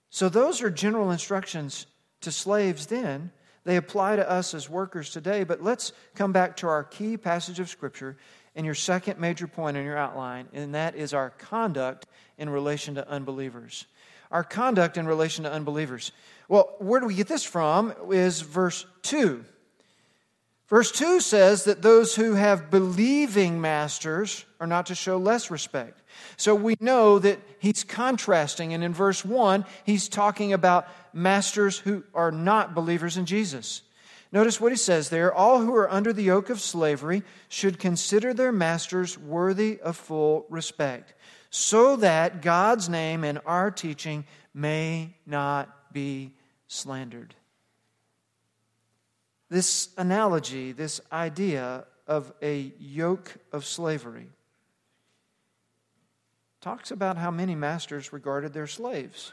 So, 0.09 0.27
those 0.27 0.63
are 0.63 0.71
general 0.71 1.11
instructions 1.11 1.85
to 2.21 2.31
slaves 2.31 2.87
then. 2.87 3.31
They 3.63 3.75
apply 3.75 4.15
to 4.15 4.27
us 4.27 4.55
as 4.55 4.67
workers 4.67 5.11
today. 5.11 5.43
But 5.43 5.61
let's 5.61 5.93
come 6.15 6.31
back 6.31 6.57
to 6.57 6.67
our 6.67 6.83
key 6.83 7.15
passage 7.15 7.59
of 7.59 7.69
Scripture 7.69 8.17
and 8.55 8.65
your 8.65 8.75
second 8.75 9.19
major 9.19 9.47
point 9.47 9.77
in 9.77 9.85
your 9.85 9.97
outline, 9.97 10.47
and 10.51 10.73
that 10.73 10.95
is 10.95 11.13
our 11.13 11.29
conduct 11.29 12.07
in 12.39 12.49
relation 12.49 12.95
to 12.95 13.07
unbelievers. 13.07 13.85
Our 14.31 14.43
conduct 14.43 14.97
in 14.97 15.07
relation 15.07 15.43
to 15.43 15.51
unbelievers. 15.51 16.11
Well, 16.47 16.75
where 16.79 16.99
do 16.99 17.07
we 17.07 17.15
get 17.15 17.27
this 17.27 17.43
from? 17.43 17.93
Is 18.11 18.41
verse 18.41 18.85
2. 19.03 19.43
Verse 20.67 20.91
2 20.91 21.19
says 21.19 21.63
that 21.63 21.81
those 21.81 22.15
who 22.15 22.35
have 22.35 22.69
believing 22.69 23.59
masters 23.59 24.45
are 24.59 24.67
not 24.67 24.85
to 24.85 24.95
show 24.95 25.17
less 25.17 25.49
respect. 25.49 26.03
So 26.37 26.53
we 26.53 26.75
know 26.79 27.17
that 27.17 27.39
he's 27.57 27.83
contrasting, 27.83 28.73
and 28.73 28.83
in 28.83 28.93
verse 28.93 29.25
1, 29.25 29.65
he's 29.83 30.07
talking 30.07 30.53
about 30.53 30.87
masters 31.11 31.79
who 31.79 32.03
are 32.13 32.31
not 32.31 32.75
believers 32.75 33.17
in 33.17 33.25
Jesus. 33.25 33.81
Notice 34.31 34.61
what 34.61 34.71
he 34.71 34.77
says 34.77 35.09
there 35.09 35.33
all 35.33 35.59
who 35.59 35.73
are 35.75 35.89
under 35.89 36.13
the 36.13 36.23
yoke 36.23 36.51
of 36.51 36.61
slavery 36.61 37.23
should 37.47 37.79
consider 37.79 38.31
their 38.31 38.51
masters 38.51 39.17
worthy 39.17 39.79
of 39.79 39.97
full 39.97 40.45
respect, 40.49 41.15
so 41.49 41.95
that 41.97 42.41
God's 42.41 42.89
name 42.89 43.23
and 43.23 43.39
our 43.45 43.71
teaching 43.71 44.25
may 44.53 45.15
not 45.25 45.93
be 45.93 46.33
slandered. 46.67 47.35
This 49.49 49.89
analogy, 49.97 50.71
this 50.71 51.01
idea 51.11 51.85
of 52.05 52.31
a 52.41 52.71
yoke 52.79 53.35
of 53.51 53.65
slavery, 53.65 54.27
talks 56.61 56.91
about 56.91 57.17
how 57.17 57.31
many 57.31 57.55
masters 57.55 58.13
regarded 58.13 58.53
their 58.53 58.67
slaves 58.67 59.31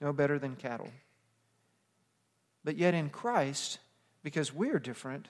no 0.00 0.12
better 0.12 0.38
than 0.38 0.56
cattle. 0.56 0.90
But 2.64 2.76
yet 2.76 2.94
in 2.94 3.10
Christ, 3.10 3.78
because 4.22 4.52
we're 4.52 4.78
different, 4.78 5.28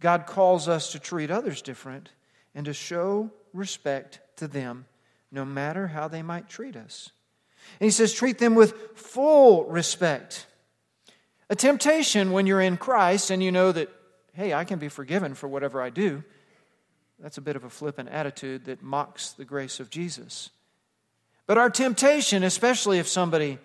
God 0.00 0.26
calls 0.26 0.68
us 0.68 0.92
to 0.92 0.98
treat 0.98 1.30
others 1.30 1.62
different 1.62 2.10
and 2.54 2.64
to 2.66 2.72
show 2.72 3.30
respect 3.52 4.20
to 4.38 4.48
them 4.48 4.86
no 5.30 5.44
matter 5.44 5.88
how 5.88 6.08
they 6.08 6.22
might 6.22 6.48
treat 6.48 6.76
us. 6.76 7.10
And 7.80 7.86
he 7.86 7.90
says, 7.90 8.12
treat 8.12 8.38
them 8.38 8.54
with 8.54 8.74
full 8.94 9.64
respect. 9.64 10.46
A 11.50 11.56
temptation 11.56 12.32
when 12.32 12.46
you're 12.46 12.60
in 12.60 12.76
Christ 12.76 13.30
and 13.30 13.42
you 13.42 13.50
know 13.50 13.72
that, 13.72 13.90
hey, 14.32 14.54
I 14.54 14.64
can 14.64 14.78
be 14.78 14.88
forgiven 14.88 15.34
for 15.34 15.48
whatever 15.48 15.82
I 15.82 15.90
do. 15.90 16.22
That's 17.18 17.38
a 17.38 17.42
bit 17.42 17.56
of 17.56 17.64
a 17.64 17.70
flippant 17.70 18.08
attitude 18.08 18.66
that 18.66 18.82
mocks 18.82 19.32
the 19.32 19.44
grace 19.44 19.80
of 19.80 19.90
Jesus. 19.90 20.50
But 21.46 21.58
our 21.58 21.70
temptation, 21.70 22.42
especially 22.42 22.98
if 22.98 23.08
somebody 23.08 23.58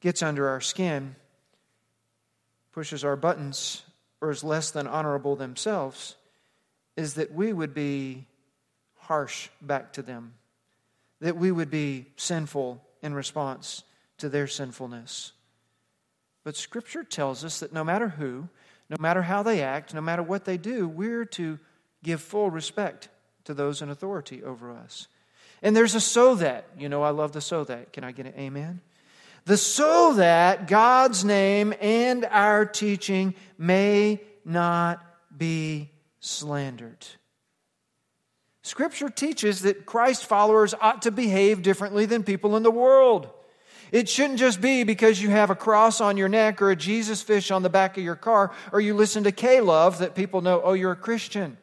gets 0.00 0.22
under 0.22 0.48
our 0.48 0.60
skin, 0.60 1.14
pushes 2.72 3.04
our 3.04 3.16
buttons, 3.16 3.82
or 4.20 4.30
is 4.30 4.42
less 4.42 4.70
than 4.70 4.86
honorable 4.86 5.36
themselves, 5.36 6.16
is 6.96 7.14
that 7.14 7.32
we 7.32 7.52
would 7.52 7.74
be 7.74 8.26
harsh 9.12 9.50
back 9.60 9.92
to 9.92 10.00
them, 10.00 10.32
that 11.20 11.36
we 11.36 11.52
would 11.52 11.70
be 11.70 12.06
sinful 12.16 12.82
in 13.02 13.12
response 13.12 13.82
to 14.16 14.30
their 14.30 14.46
sinfulness. 14.46 15.32
But 16.44 16.56
Scripture 16.56 17.04
tells 17.04 17.44
us 17.44 17.60
that 17.60 17.74
no 17.74 17.84
matter 17.84 18.08
who, 18.08 18.48
no 18.88 18.96
matter 18.98 19.20
how 19.20 19.42
they 19.42 19.60
act, 19.60 19.92
no 19.92 20.00
matter 20.00 20.22
what 20.22 20.46
they 20.46 20.56
do, 20.56 20.88
we're 20.88 21.26
to 21.26 21.58
give 22.02 22.22
full 22.22 22.48
respect 22.48 23.10
to 23.44 23.52
those 23.52 23.82
in 23.82 23.90
authority 23.90 24.42
over 24.42 24.70
us. 24.70 25.08
And 25.60 25.76
there's 25.76 25.94
a 25.94 26.00
so 26.00 26.34
that. 26.36 26.64
You 26.78 26.88
know, 26.88 27.02
I 27.02 27.10
love 27.10 27.32
the 27.32 27.42
so 27.42 27.64
that. 27.64 27.92
Can 27.92 28.04
I 28.04 28.12
get 28.12 28.24
an 28.24 28.34
amen? 28.38 28.80
The 29.44 29.58
so 29.58 30.14
that 30.14 30.68
God's 30.68 31.22
name 31.22 31.74
and 31.82 32.24
our 32.24 32.64
teaching 32.64 33.34
may 33.58 34.22
not 34.42 35.04
be 35.36 35.90
slandered. 36.20 37.06
Scripture 38.62 39.08
teaches 39.08 39.62
that 39.62 39.86
Christ 39.86 40.24
followers 40.24 40.74
ought 40.80 41.02
to 41.02 41.10
behave 41.10 41.62
differently 41.62 42.06
than 42.06 42.22
people 42.22 42.56
in 42.56 42.62
the 42.62 42.70
world. 42.70 43.28
It 43.90 44.08
shouldn't 44.08 44.38
just 44.38 44.60
be 44.60 44.84
because 44.84 45.20
you 45.20 45.28
have 45.30 45.50
a 45.50 45.54
cross 45.54 46.00
on 46.00 46.16
your 46.16 46.28
neck 46.28 46.62
or 46.62 46.70
a 46.70 46.76
Jesus 46.76 47.20
fish 47.20 47.50
on 47.50 47.62
the 47.62 47.68
back 47.68 47.98
of 47.98 48.04
your 48.04 48.16
car 48.16 48.52
or 48.72 48.80
you 48.80 48.94
listen 48.94 49.24
to 49.24 49.32
K 49.32 49.60
Love 49.60 49.98
that 49.98 50.14
people 50.14 50.40
know, 50.40 50.62
oh, 50.62 50.72
you're 50.72 50.92
a 50.92 50.96
Christian. 50.96 51.58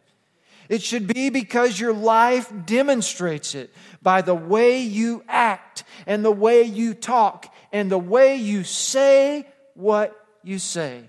It 0.68 0.84
should 0.84 1.08
be 1.08 1.32
because 1.32 1.80
your 1.80 1.94
life 1.94 2.52
demonstrates 2.68 3.56
it 3.56 3.74
by 4.04 4.22
the 4.22 4.36
way 4.36 4.82
you 4.82 5.24
act 5.28 5.84
and 6.06 6.24
the 6.24 6.32
way 6.32 6.62
you 6.62 6.94
talk 6.94 7.52
and 7.72 7.90
the 7.90 7.98
way 7.98 8.36
you 8.36 8.64
say 8.64 9.48
what 9.74 10.16
you 10.44 10.60
say. 10.60 11.06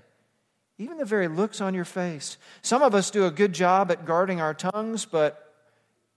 Even 0.79 0.97
the 0.97 1.05
very 1.05 1.29
looks 1.29 1.61
on 1.61 1.75
your 1.75 1.85
face. 1.85 2.39
Some 2.63 2.81
of 2.81 2.95
us 2.95 3.11
do 3.11 3.27
a 3.27 3.31
good 3.31 3.53
job 3.53 3.91
at 3.91 4.07
guarding 4.07 4.41
our 4.41 4.55
tongues, 4.55 5.05
but 5.05 5.50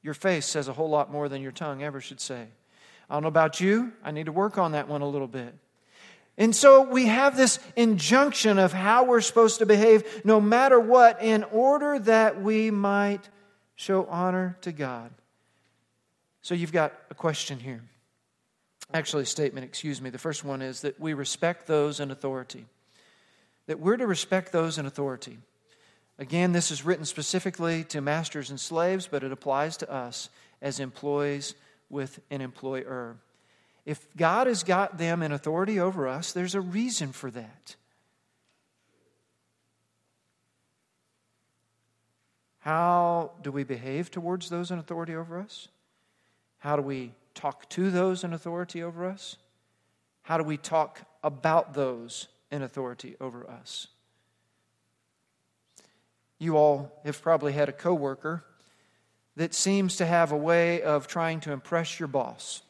your 0.04 0.14
face 0.14 0.46
says 0.46 0.68
a 0.68 0.74
whole 0.74 0.90
lot 0.90 1.12
more 1.12 1.28
than 1.28 1.42
your 1.42 1.52
tongue 1.52 1.82
ever 1.82 2.00
should 2.00 2.22
say. 2.22 2.48
I 3.10 3.16
don't 3.16 3.24
know 3.24 3.30
about 3.30 3.60
you, 3.60 3.94
I 4.04 4.12
need 4.12 4.28
to 4.28 4.32
work 4.32 4.58
on 4.58 4.74
that 4.74 4.88
one 4.88 5.02
a 5.02 5.08
little 5.08 5.28
bit. 5.28 5.56
And 6.38 6.56
so 6.56 6.82
we 6.82 7.06
have 7.06 7.38
this 7.38 7.60
injunction 7.76 8.58
of 8.58 8.74
how 8.74 9.06
we're 9.06 9.22
supposed 9.22 9.60
to 9.60 9.66
behave 9.66 10.26
no 10.26 10.42
matter 10.42 10.80
what 10.80 11.22
in 11.22 11.44
order 11.46 12.00
that 12.00 12.42
we 12.42 12.72
might 12.72 13.30
show 13.76 14.06
honor 14.06 14.58
to 14.62 14.72
God. 14.72 15.12
So 16.42 16.56
you've 16.56 16.74
got 16.74 16.94
a 17.12 17.16
question 17.16 17.60
here. 17.60 17.84
Actually, 18.94 19.24
a 19.24 19.28
statement, 19.28 19.66
excuse 19.66 20.02
me. 20.02 20.10
The 20.10 20.18
first 20.18 20.44
one 20.44 20.62
is 20.62 20.82
that 20.82 21.00
we 21.00 21.14
respect 21.14 21.68
those 21.68 22.00
in 22.00 22.12
authority. 22.12 22.66
That 23.68 23.80
we're 23.80 23.98
to 23.98 24.08
respect 24.08 24.52
those 24.52 24.78
in 24.78 24.86
authority. 24.86 25.38
Again, 26.20 26.52
this 26.52 26.70
is 26.70 26.86
written 26.86 27.06
specifically 27.06 27.84
to 27.86 28.02
masters 28.02 28.50
and 28.50 28.60
slaves, 28.60 29.08
but 29.08 29.24
it 29.24 29.32
applies 29.32 29.78
to 29.78 29.92
us 29.92 30.30
as 30.62 30.80
employees 30.80 31.56
with 31.90 32.20
an 32.30 32.42
employer. 32.42 33.18
If 33.86 34.06
God 34.16 34.48
has 34.48 34.64
got 34.64 34.98
them 34.98 35.22
in 35.22 35.32
authority 35.32 35.80
over 35.80 36.08
us, 36.08 36.32
there's 36.32 36.56
a 36.56 36.62
reason 36.62 37.12
for 37.12 37.32
that. 37.32 37.76
How 42.60 43.32
do 43.42 43.52
we 43.52 43.66
behave 43.66 44.10
towards 44.10 44.50
those 44.50 44.72
in 44.72 44.80
authority 44.80 45.16
over 45.16 45.38
us? 45.38 45.68
How 46.60 46.78
do 46.78 46.82
we 46.82 47.12
talk 47.34 47.68
to 47.72 47.92
those 47.92 48.24
in 48.24 48.32
authority 48.32 48.82
over 48.82 49.06
us? 49.06 49.36
How 50.22 50.38
do 50.38 50.46
we 50.46 50.56
talk 50.56 51.02
about 51.24 51.74
those 51.74 52.30
in 52.52 52.62
authority 52.62 53.18
over 53.20 53.50
us? 53.50 53.88
You 56.44 56.58
all 56.58 56.92
have 57.06 57.22
probably 57.22 57.54
had 57.54 57.70
a 57.70 57.72
coworker 57.72 58.44
that 59.38 59.54
seems 59.54 59.96
to 59.96 60.06
have 60.06 60.34
a 60.34 60.38
way 60.38 60.82
of 60.82 61.08
trying 61.08 61.40
to 61.42 61.54
impress 61.54 62.02
your 62.02 62.08
boss 62.08 62.62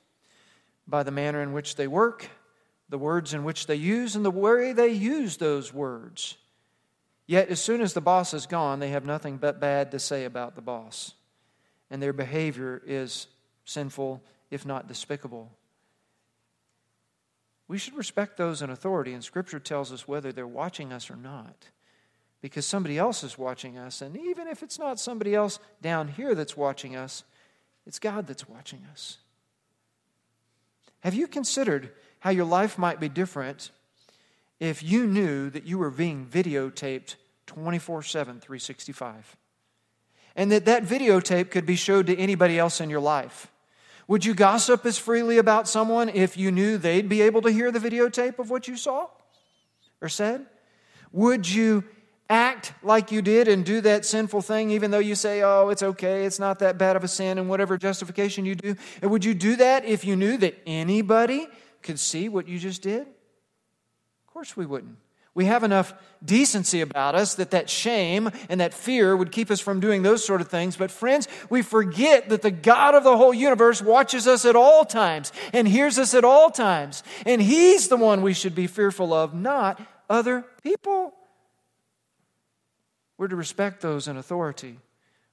by 0.87 1.01
the 1.01 1.09
manner 1.09 1.41
in 1.41 1.53
which 1.53 1.75
they 1.75 1.87
work, 1.87 2.29
the 2.89 2.99
words 2.99 3.33
in 3.33 3.43
which 3.43 3.65
they 3.65 3.75
use, 3.75 4.15
and 4.15 4.23
the 4.23 4.29
way 4.29 4.73
they 4.73 4.89
use 4.89 5.37
those 5.37 5.73
words. 5.73 6.37
Yet, 7.25 7.49
as 7.49 7.59
soon 7.59 7.81
as 7.81 7.93
the 7.93 7.99
boss 7.99 8.35
is 8.35 8.45
gone, 8.45 8.79
they 8.79 8.89
have 8.89 9.07
nothing 9.07 9.37
but 9.37 9.59
bad 9.59 9.89
to 9.89 9.97
say 9.97 10.25
about 10.25 10.53
the 10.53 10.61
boss. 10.61 11.15
And 11.89 11.99
their 11.99 12.13
behavior 12.13 12.79
is 12.85 13.25
sinful, 13.65 14.21
if 14.51 14.67
not 14.67 14.87
despicable. 14.87 15.49
We 17.67 17.79
should 17.79 17.97
respect 17.97 18.37
those 18.37 18.61
in 18.61 18.69
authority, 18.69 19.13
and 19.13 19.23
Scripture 19.23 19.59
tells 19.59 19.91
us 19.91 20.07
whether 20.07 20.31
they're 20.31 20.45
watching 20.45 20.93
us 20.93 21.09
or 21.09 21.15
not. 21.15 21.69
Because 22.43 22.65
somebody 22.65 22.97
else 22.97 23.23
is 23.23 23.37
watching 23.37 23.77
us, 23.77 24.01
and 24.01 24.17
even 24.17 24.49
if 24.49 24.63
it's 24.63 24.77
not 24.77 24.99
somebody 24.99 25.33
else 25.33 25.59
down 25.81 26.09
here 26.09 26.35
that's 26.35 26.57
watching 26.57 26.93
us, 26.93 27.23
it's 27.87 27.99
God 27.99 28.27
that's 28.27 28.49
watching 28.49 28.85
us. 28.91 29.19
Have 30.99 31.13
you 31.13 31.25
considered 31.25 31.91
how 32.19 32.31
your 32.31 32.43
life 32.43 32.77
might 32.77 32.99
be 32.99 33.07
different 33.07 33.71
if 34.59 34.83
you 34.83 35.07
knew 35.07 35.49
that 35.51 35.65
you 35.65 35.77
were 35.77 35.89
being 35.89 36.27
videotaped 36.29 37.15
24 37.45 38.03
7, 38.03 38.41
365? 38.41 39.37
And 40.35 40.51
that 40.51 40.65
that 40.65 40.83
videotape 40.83 41.49
could 41.49 41.65
be 41.65 41.77
showed 41.77 42.07
to 42.07 42.17
anybody 42.17 42.59
else 42.59 42.81
in 42.81 42.89
your 42.89 42.99
life. 42.99 43.47
Would 44.09 44.25
you 44.25 44.33
gossip 44.33 44.85
as 44.85 44.97
freely 44.97 45.37
about 45.37 45.69
someone 45.69 46.09
if 46.09 46.35
you 46.35 46.51
knew 46.51 46.77
they'd 46.77 47.07
be 47.07 47.21
able 47.21 47.41
to 47.43 47.51
hear 47.51 47.71
the 47.71 47.79
videotape 47.79 48.37
of 48.37 48.49
what 48.49 48.67
you 48.67 48.75
saw 48.75 49.07
or 50.01 50.09
said? 50.09 50.45
Would 51.13 51.49
you 51.49 51.85
act 52.29 52.73
like 52.81 53.11
you 53.11 53.21
did 53.21 53.47
and 53.47 53.65
do 53.65 53.81
that 53.81 54.05
sinful 54.05 54.41
thing, 54.41 54.71
even 54.71 54.91
though 54.91 54.99
you 54.99 55.15
say, 55.15 55.41
oh, 55.43 55.69
it's 55.69 55.83
okay, 55.83 56.25
it's 56.25 56.39
not 56.39 56.59
that 56.59 56.77
bad 56.77 56.95
of 56.95 57.03
a 57.03 57.07
sin, 57.07 57.37
and 57.37 57.49
whatever 57.49 57.77
justification 57.77 58.45
you 58.45 58.55
do? 58.55 58.75
And 59.01 59.11
would 59.11 59.25
you 59.25 59.33
do 59.33 59.55
that 59.57 59.85
if 59.85 60.05
you 60.05 60.15
knew 60.15 60.37
that 60.37 60.55
anybody 60.65 61.47
could 61.81 61.99
see 61.99 62.29
what 62.29 62.47
you 62.47 62.57
just 62.59 62.81
did? 62.81 63.01
Of 63.01 64.33
course 64.33 64.57
we 64.57 64.65
wouldn't. 64.65 64.97
We 65.35 65.45
have 65.45 65.63
enough 65.63 65.95
decency 66.23 66.81
about 66.81 67.15
us 67.15 67.35
that 67.35 67.51
that 67.51 67.67
shame 67.67 68.29
and 68.49 68.61
that 68.61 68.73
fear 68.73 69.17
would 69.17 69.31
keep 69.31 69.49
us 69.49 69.59
from 69.59 69.79
doing 69.79 70.03
those 70.03 70.23
sort 70.23 70.41
of 70.41 70.47
things. 70.47 70.77
But 70.77 70.91
friends, 70.91 71.27
we 71.49 71.63
forget 71.63 72.29
that 72.29 72.43
the 72.43 72.51
God 72.51 72.93
of 72.93 73.03
the 73.03 73.17
whole 73.17 73.33
universe 73.33 73.81
watches 73.81 74.27
us 74.27 74.45
at 74.45 74.55
all 74.55 74.85
times 74.85 75.31
and 75.51 75.67
hears 75.67 75.97
us 75.97 76.13
at 76.13 76.23
all 76.23 76.51
times. 76.51 77.03
And 77.25 77.41
He's 77.41 77.87
the 77.87 77.97
one 77.97 78.21
we 78.21 78.33
should 78.33 78.53
be 78.53 78.67
fearful 78.67 79.11
of, 79.11 79.33
not 79.33 79.81
other 80.07 80.45
people. 80.61 81.15
We're 83.23 83.29
to 83.29 83.37
respect 83.37 83.79
those 83.79 84.09
in 84.09 84.17
authority. 84.17 84.79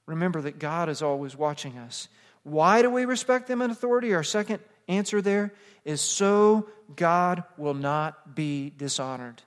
Remember 0.05 0.39
that 0.43 0.59
God 0.59 0.87
is 0.87 1.01
always 1.01 1.35
watching 1.35 1.77
us. 1.77 2.07
Why 2.43 2.81
do 2.81 2.89
we 2.89 3.03
respect 3.03 3.49
them 3.49 3.61
in 3.61 3.69
authority? 3.69 4.13
Our 4.13 4.23
second 4.23 4.59
answer 4.87 5.21
there 5.21 5.53
is 5.83 5.99
so 5.99 6.69
God 6.95 7.43
will 7.57 7.73
not 7.73 8.33
be 8.33 8.71
dishonored. 8.77 9.41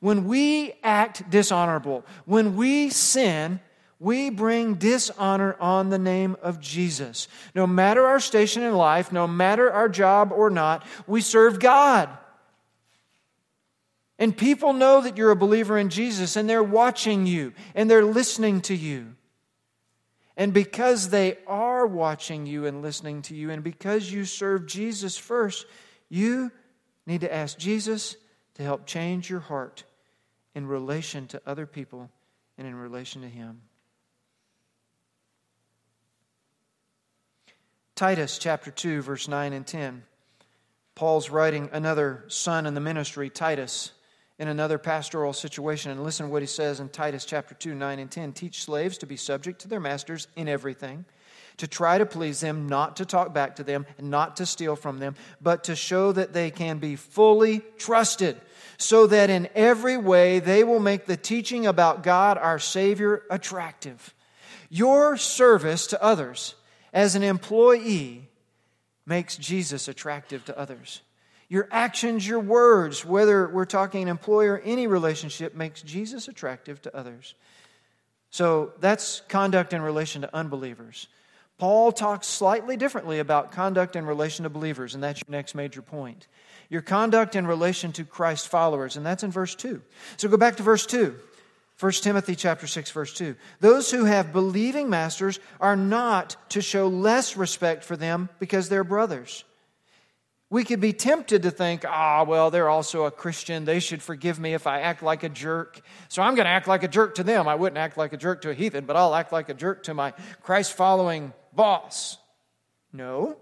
When 0.00 0.24
we 0.24 0.72
act 0.82 1.28
dishonorable, 1.28 2.06
when 2.24 2.56
we 2.56 2.88
sin, 2.88 3.60
we 4.00 4.30
bring 4.30 4.76
dishonor 4.76 5.54
on 5.60 5.90
the 5.90 5.98
name 5.98 6.38
of 6.40 6.58
Jesus. 6.58 7.28
No 7.54 7.66
matter 7.66 8.06
our 8.06 8.20
station 8.20 8.62
in 8.62 8.72
life, 8.72 9.12
no 9.12 9.26
matter 9.26 9.70
our 9.70 9.90
job 9.90 10.32
or 10.32 10.48
not, 10.48 10.82
we 11.06 11.20
serve 11.20 11.60
God. 11.60 12.08
And 14.18 14.36
people 14.36 14.72
know 14.72 15.02
that 15.02 15.16
you're 15.16 15.30
a 15.30 15.36
believer 15.36 15.76
in 15.76 15.90
Jesus 15.90 16.36
and 16.36 16.48
they're 16.48 16.62
watching 16.62 17.26
you 17.26 17.52
and 17.74 17.90
they're 17.90 18.04
listening 18.04 18.62
to 18.62 18.74
you. 18.74 19.14
And 20.36 20.52
because 20.52 21.08
they 21.08 21.38
are 21.46 21.86
watching 21.86 22.46
you 22.46 22.66
and 22.66 22.82
listening 22.82 23.22
to 23.22 23.34
you, 23.34 23.50
and 23.50 23.64
because 23.64 24.10
you 24.10 24.26
serve 24.26 24.66
Jesus 24.66 25.16
first, 25.16 25.66
you 26.10 26.52
need 27.06 27.22
to 27.22 27.32
ask 27.32 27.56
Jesus 27.56 28.16
to 28.54 28.62
help 28.62 28.86
change 28.86 29.30
your 29.30 29.40
heart 29.40 29.84
in 30.54 30.66
relation 30.66 31.26
to 31.28 31.40
other 31.46 31.66
people 31.66 32.10
and 32.58 32.66
in 32.66 32.74
relation 32.74 33.22
to 33.22 33.28
Him. 33.28 33.62
Titus 37.94 38.36
chapter 38.36 38.70
2, 38.70 39.00
verse 39.00 39.28
9 39.28 39.54
and 39.54 39.66
10. 39.66 40.02
Paul's 40.94 41.30
writing 41.30 41.70
another 41.72 42.24
son 42.28 42.66
in 42.66 42.74
the 42.74 42.80
ministry, 42.80 43.30
Titus, 43.30 43.92
in 44.38 44.48
another 44.48 44.78
pastoral 44.78 45.32
situation. 45.32 45.90
And 45.90 46.02
listen 46.02 46.26
to 46.26 46.32
what 46.32 46.42
he 46.42 46.46
says 46.46 46.80
in 46.80 46.88
Titus 46.88 47.24
chapter 47.24 47.54
2, 47.54 47.74
9 47.74 47.98
and 47.98 48.10
10. 48.10 48.32
Teach 48.32 48.64
slaves 48.64 48.98
to 48.98 49.06
be 49.06 49.16
subject 49.16 49.60
to 49.62 49.68
their 49.68 49.80
masters 49.80 50.28
in 50.36 50.48
everything, 50.48 51.04
to 51.56 51.66
try 51.66 51.96
to 51.98 52.04
please 52.04 52.40
them, 52.40 52.66
not 52.66 52.96
to 52.96 53.06
talk 53.06 53.32
back 53.32 53.56
to 53.56 53.64
them, 53.64 53.86
and 53.98 54.10
not 54.10 54.36
to 54.36 54.46
steal 54.46 54.76
from 54.76 54.98
them, 54.98 55.14
but 55.40 55.64
to 55.64 55.74
show 55.74 56.12
that 56.12 56.32
they 56.32 56.50
can 56.50 56.78
be 56.78 56.96
fully 56.96 57.62
trusted 57.78 58.40
so 58.78 59.06
that 59.06 59.30
in 59.30 59.48
every 59.54 59.96
way 59.96 60.38
they 60.38 60.62
will 60.64 60.80
make 60.80 61.06
the 61.06 61.16
teaching 61.16 61.66
about 61.66 62.02
God 62.02 62.36
our 62.36 62.58
Savior 62.58 63.22
attractive. 63.30 64.14
Your 64.68 65.16
service 65.16 65.86
to 65.88 66.02
others 66.02 66.56
as 66.92 67.14
an 67.14 67.22
employee 67.22 68.28
makes 69.06 69.36
Jesus 69.36 69.88
attractive 69.88 70.44
to 70.46 70.58
others. 70.58 71.00
Your 71.48 71.68
actions, 71.70 72.26
your 72.26 72.40
words, 72.40 73.04
whether 73.04 73.48
we're 73.48 73.64
talking 73.64 74.08
employer, 74.08 74.60
any 74.64 74.86
relationship, 74.86 75.54
makes 75.54 75.82
Jesus 75.82 76.28
attractive 76.28 76.82
to 76.82 76.96
others. 76.96 77.34
So 78.30 78.72
that's 78.80 79.22
conduct 79.28 79.72
in 79.72 79.80
relation 79.80 80.22
to 80.22 80.36
unbelievers. 80.36 81.08
Paul 81.58 81.92
talks 81.92 82.26
slightly 82.26 82.76
differently 82.76 83.18
about 83.18 83.52
conduct 83.52 83.96
in 83.96 84.04
relation 84.04 84.42
to 84.42 84.50
believers, 84.50 84.94
and 84.94 85.02
that's 85.02 85.22
your 85.26 85.32
next 85.32 85.54
major 85.54 85.80
point 85.80 86.26
your 86.68 86.82
conduct 86.82 87.36
in 87.36 87.46
relation 87.46 87.92
to 87.92 88.04
Christ 88.04 88.48
followers. 88.48 88.96
And 88.96 89.04
that's 89.04 89.22
in 89.22 89.30
verse 89.30 89.54
2. 89.54 89.80
So 90.16 90.28
go 90.28 90.36
back 90.36 90.56
to 90.56 90.62
verse 90.62 90.86
2. 90.86 91.14
1 91.78 91.92
Timothy 91.92 92.34
chapter 92.34 92.66
6 92.66 92.90
verse 92.90 93.12
2. 93.12 93.36
Those 93.60 93.90
who 93.90 94.04
have 94.04 94.32
believing 94.32 94.88
masters 94.88 95.38
are 95.60 95.76
not 95.76 96.36
to 96.50 96.62
show 96.62 96.88
less 96.88 97.36
respect 97.36 97.84
for 97.84 97.96
them 97.96 98.30
because 98.38 98.68
they're 98.68 98.84
brothers. 98.84 99.44
We 100.48 100.62
could 100.62 100.80
be 100.80 100.92
tempted 100.92 101.42
to 101.42 101.50
think, 101.50 101.84
ah, 101.84 102.24
well, 102.24 102.52
they're 102.52 102.68
also 102.68 103.04
a 103.04 103.10
Christian. 103.10 103.64
They 103.64 103.80
should 103.80 104.00
forgive 104.00 104.38
me 104.38 104.54
if 104.54 104.66
I 104.66 104.80
act 104.80 105.02
like 105.02 105.24
a 105.24 105.28
jerk. 105.28 105.80
So 106.08 106.22
I'm 106.22 106.36
going 106.36 106.44
to 106.44 106.50
act 106.50 106.68
like 106.68 106.84
a 106.84 106.88
jerk 106.88 107.16
to 107.16 107.24
them. 107.24 107.48
I 107.48 107.56
wouldn't 107.56 107.78
act 107.78 107.96
like 107.96 108.12
a 108.12 108.16
jerk 108.16 108.42
to 108.42 108.50
a 108.50 108.54
heathen, 108.54 108.84
but 108.84 108.94
I'll 108.94 109.14
act 109.14 109.32
like 109.32 109.48
a 109.48 109.54
jerk 109.54 109.82
to 109.84 109.94
my 109.94 110.12
Christ 110.42 110.74
following 110.74 111.32
boss. 111.52 112.18
No, 112.92 113.36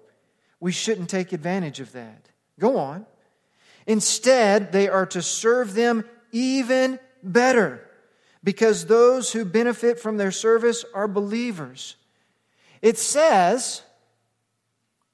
we 0.60 0.72
shouldn't 0.72 1.10
take 1.10 1.32
advantage 1.32 1.78
of 1.80 1.92
that. 1.92 2.30
Go 2.58 2.78
on. 2.78 3.04
Instead, 3.86 4.72
they 4.72 4.88
are 4.88 5.06
to 5.06 5.20
serve 5.20 5.74
them 5.74 6.04
even 6.32 6.98
better 7.22 7.86
because 8.42 8.86
those 8.86 9.32
who 9.32 9.44
benefit 9.44 9.98
from 9.98 10.16
their 10.16 10.30
service 10.30 10.84
are 10.94 11.06
believers. 11.06 11.96
It 12.80 12.98
says 12.98 13.82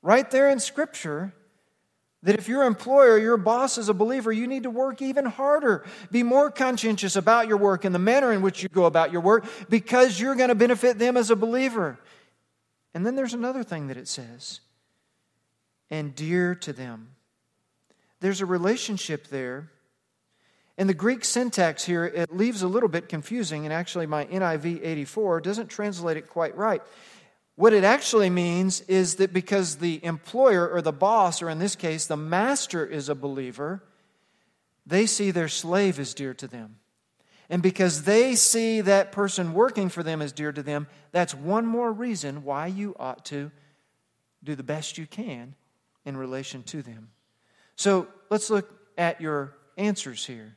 right 0.02 0.30
there 0.30 0.50
in 0.50 0.60
Scripture 0.60 1.32
that 2.22 2.36
if 2.36 2.48
your 2.48 2.64
employer, 2.64 3.18
your 3.18 3.36
boss 3.36 3.78
is 3.78 3.88
a 3.88 3.94
believer, 3.94 4.30
you 4.30 4.46
need 4.46 4.64
to 4.64 4.70
work 4.70 5.00
even 5.00 5.24
harder. 5.24 5.84
Be 6.10 6.22
more 6.22 6.50
conscientious 6.50 7.16
about 7.16 7.48
your 7.48 7.56
work 7.56 7.84
and 7.84 7.94
the 7.94 7.98
manner 7.98 8.32
in 8.32 8.42
which 8.42 8.62
you 8.62 8.68
go 8.68 8.84
about 8.84 9.10
your 9.10 9.22
work 9.22 9.44
because 9.68 10.20
you're 10.20 10.34
going 10.34 10.50
to 10.50 10.54
benefit 10.54 10.98
them 10.98 11.16
as 11.16 11.30
a 11.30 11.36
believer. 11.36 11.98
And 12.92 13.06
then 13.06 13.16
there's 13.16 13.34
another 13.34 13.62
thing 13.62 13.86
that 13.86 13.96
it 13.96 14.08
says 14.08 14.60
and 15.90 16.14
dear 16.14 16.54
to 16.54 16.72
them 16.72 17.14
there's 18.20 18.42
a 18.42 18.46
relationship 18.46 19.28
there. 19.28 19.70
And 20.76 20.88
the 20.88 20.94
Greek 20.94 21.24
syntax 21.24 21.84
here, 21.84 22.04
it 22.04 22.34
leaves 22.34 22.62
a 22.62 22.68
little 22.68 22.88
bit 22.88 23.08
confusing, 23.08 23.64
and 23.64 23.72
actually, 23.72 24.06
my 24.06 24.24
NIV 24.26 24.84
84 24.84 25.40
doesn't 25.40 25.68
translate 25.68 26.16
it 26.16 26.28
quite 26.28 26.56
right. 26.56 26.82
What 27.60 27.74
it 27.74 27.84
actually 27.84 28.30
means 28.30 28.80
is 28.88 29.16
that 29.16 29.34
because 29.34 29.76
the 29.76 30.02
employer 30.02 30.66
or 30.66 30.80
the 30.80 30.94
boss, 30.94 31.42
or 31.42 31.50
in 31.50 31.58
this 31.58 31.76
case, 31.76 32.06
the 32.06 32.16
master 32.16 32.86
is 32.86 33.10
a 33.10 33.14
believer, 33.14 33.84
they 34.86 35.04
see 35.04 35.30
their 35.30 35.46
slave 35.46 36.00
as 36.00 36.14
dear 36.14 36.32
to 36.32 36.48
them. 36.48 36.76
And 37.50 37.62
because 37.62 38.04
they 38.04 38.34
see 38.34 38.80
that 38.80 39.12
person 39.12 39.52
working 39.52 39.90
for 39.90 40.02
them 40.02 40.22
as 40.22 40.32
dear 40.32 40.52
to 40.52 40.62
them, 40.62 40.86
that's 41.12 41.34
one 41.34 41.66
more 41.66 41.92
reason 41.92 42.44
why 42.44 42.66
you 42.68 42.96
ought 42.98 43.26
to 43.26 43.50
do 44.42 44.54
the 44.54 44.62
best 44.62 44.96
you 44.96 45.06
can 45.06 45.54
in 46.06 46.16
relation 46.16 46.62
to 46.62 46.80
them. 46.80 47.10
So 47.76 48.08
let's 48.30 48.48
look 48.48 48.72
at 48.96 49.20
your 49.20 49.54
answers 49.76 50.24
here. 50.24 50.56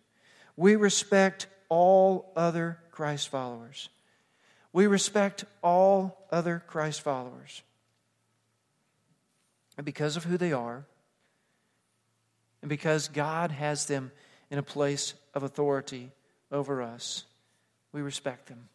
We 0.56 0.78
respect 0.78 1.48
all 1.68 2.32
other 2.38 2.80
Christ 2.92 3.28
followers. 3.28 3.90
We 4.72 4.88
respect 4.88 5.44
all 5.62 6.23
other 6.34 6.64
Christ 6.68 7.02
followers. 7.02 7.62
And 9.78 9.86
because 9.86 10.18
of 10.18 10.26
who 10.26 10.38
they 10.38 10.52
are, 10.52 10.86
and 12.62 12.70
because 12.70 13.08
God 13.08 13.52
has 13.52 13.86
them 13.86 14.12
in 14.50 14.58
a 14.58 14.64
place 14.64 15.14
of 15.34 15.44
authority 15.44 16.12
over 16.52 16.82
us, 16.82 17.24
we 17.92 18.02
respect 18.02 18.48
them. 18.48 18.68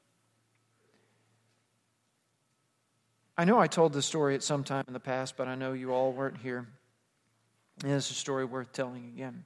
I 3.37 3.45
know 3.45 3.59
I 3.59 3.67
told 3.67 3.93
this 3.93 4.07
story 4.07 4.35
at 4.35 4.43
some 4.43 4.65
time 4.65 4.85
in 4.89 4.93
the 4.93 5.01
past, 5.01 5.37
but 5.37 5.49
I 5.49 5.55
know 5.55 5.73
you 5.73 5.93
all 5.93 6.13
weren't 6.13 6.39
here. 6.39 6.67
And 7.83 7.93
it's 7.93 8.11
a 8.11 8.15
story 8.15 8.45
worth 8.45 8.73
telling 8.73 9.05
again. 9.15 9.45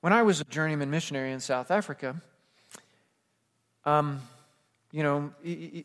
When 0.00 0.12
I 0.12 0.22
was 0.22 0.40
a 0.40 0.44
journeyman 0.44 0.90
missionary 0.90 1.32
in 1.32 1.40
South 1.40 1.70
Africa, 1.70 2.16
Um, 3.86 4.20
you 4.96 5.02
know, 5.02 5.30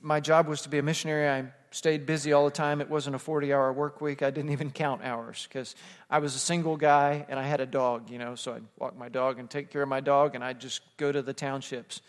my 0.02 0.22
job 0.22 0.48
was 0.48 0.62
to 0.62 0.70
be 0.70 0.78
a 0.78 0.82
missionary. 0.82 1.28
I 1.28 1.52
stayed 1.72 2.06
busy 2.06 2.32
all 2.32 2.46
the 2.46 2.52
time. 2.52 2.80
It 2.80 2.90
wasn't 2.90 3.18
a 3.18 3.20
40 3.20 3.52
hour 3.52 3.74
work 3.74 4.00
week. 4.00 4.24
I 4.24 4.32
didn't 4.32 4.52
even 4.52 4.72
count 4.72 5.04
hours 5.04 5.46
because 5.50 5.76
I 6.10 6.20
was 6.20 6.34
a 6.34 6.40
single 6.40 6.78
guy 6.78 7.26
and 7.28 7.38
I 7.38 7.44
had 7.44 7.60
a 7.60 7.66
dog, 7.66 8.10
you 8.10 8.18
know, 8.18 8.36
so 8.36 8.54
I'd 8.54 8.64
walk 8.80 8.98
my 8.98 9.10
dog 9.10 9.38
and 9.38 9.50
take 9.50 9.70
care 9.70 9.82
of 9.82 9.90
my 9.90 10.00
dog 10.00 10.34
and 10.34 10.42
I'd 10.42 10.62
just 10.62 10.80
go 10.96 11.12
to 11.12 11.22
the 11.22 11.34
townships, 11.34 12.00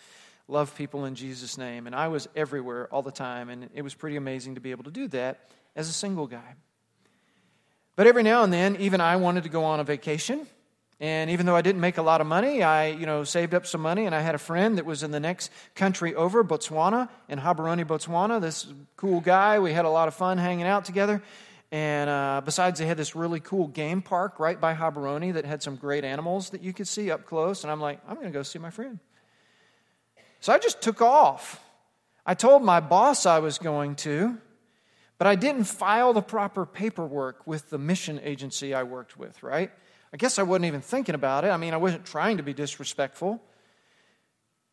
love 0.46 0.76
people 0.76 1.04
in 1.04 1.16
Jesus' 1.16 1.58
name. 1.58 1.88
And 1.88 1.96
I 1.96 2.06
was 2.06 2.28
everywhere 2.36 2.86
all 2.92 3.02
the 3.02 3.10
time. 3.10 3.50
And 3.50 3.68
it 3.74 3.82
was 3.82 3.94
pretty 3.94 4.14
amazing 4.14 4.54
to 4.54 4.60
be 4.60 4.70
able 4.70 4.84
to 4.84 4.92
do 4.92 5.08
that 5.08 5.50
as 5.74 5.88
a 5.88 5.92
single 5.92 6.28
guy. 6.28 6.54
But 7.96 8.06
every 8.06 8.22
now 8.22 8.44
and 8.44 8.52
then, 8.52 8.76
even 8.76 9.00
I 9.00 9.16
wanted 9.16 9.42
to 9.42 9.48
go 9.48 9.64
on 9.64 9.80
a 9.80 9.84
vacation. 9.84 10.46
And 11.02 11.30
even 11.30 11.46
though 11.46 11.56
I 11.56 11.62
didn't 11.62 11.80
make 11.80 11.98
a 11.98 12.02
lot 12.02 12.20
of 12.20 12.28
money, 12.28 12.62
I, 12.62 12.86
you 12.86 13.06
know, 13.06 13.24
saved 13.24 13.54
up 13.54 13.66
some 13.66 13.80
money 13.80 14.06
and 14.06 14.14
I 14.14 14.20
had 14.20 14.36
a 14.36 14.38
friend 14.38 14.78
that 14.78 14.86
was 14.86 15.02
in 15.02 15.10
the 15.10 15.18
next 15.18 15.50
country 15.74 16.14
over, 16.14 16.44
Botswana, 16.44 17.08
in 17.28 17.40
Gaborone, 17.40 17.84
Botswana. 17.84 18.40
This 18.40 18.72
cool 18.94 19.20
guy. 19.20 19.58
We 19.58 19.72
had 19.72 19.84
a 19.84 19.90
lot 19.90 20.06
of 20.06 20.14
fun 20.14 20.38
hanging 20.38 20.64
out 20.64 20.84
together. 20.84 21.20
And 21.72 22.08
uh, 22.08 22.42
besides, 22.44 22.78
they 22.78 22.86
had 22.86 22.96
this 22.96 23.16
really 23.16 23.40
cool 23.40 23.66
game 23.66 24.00
park 24.00 24.38
right 24.38 24.60
by 24.60 24.74
Gaborone 24.74 25.32
that 25.32 25.44
had 25.44 25.60
some 25.60 25.74
great 25.74 26.04
animals 26.04 26.50
that 26.50 26.62
you 26.62 26.72
could 26.72 26.86
see 26.86 27.10
up 27.10 27.26
close. 27.26 27.64
And 27.64 27.72
I'm 27.72 27.80
like, 27.80 27.98
I'm 28.06 28.14
going 28.14 28.28
to 28.28 28.32
go 28.32 28.44
see 28.44 28.60
my 28.60 28.70
friend. 28.70 29.00
So 30.38 30.52
I 30.52 30.60
just 30.60 30.82
took 30.82 31.02
off. 31.02 31.60
I 32.24 32.34
told 32.34 32.62
my 32.62 32.78
boss 32.78 33.26
I 33.26 33.40
was 33.40 33.58
going 33.58 33.96
to, 33.96 34.38
but 35.18 35.26
I 35.26 35.34
didn't 35.34 35.64
file 35.64 36.12
the 36.12 36.22
proper 36.22 36.64
paperwork 36.64 37.44
with 37.44 37.70
the 37.70 37.78
mission 37.78 38.20
agency 38.22 38.72
I 38.72 38.84
worked 38.84 39.18
with, 39.18 39.42
right? 39.42 39.72
I 40.12 40.16
guess 40.18 40.38
I 40.38 40.42
wasn't 40.42 40.66
even 40.66 40.82
thinking 40.82 41.14
about 41.14 41.44
it. 41.44 41.48
I 41.48 41.56
mean, 41.56 41.72
I 41.72 41.78
wasn't 41.78 42.04
trying 42.04 42.36
to 42.36 42.42
be 42.42 42.52
disrespectful. 42.52 43.42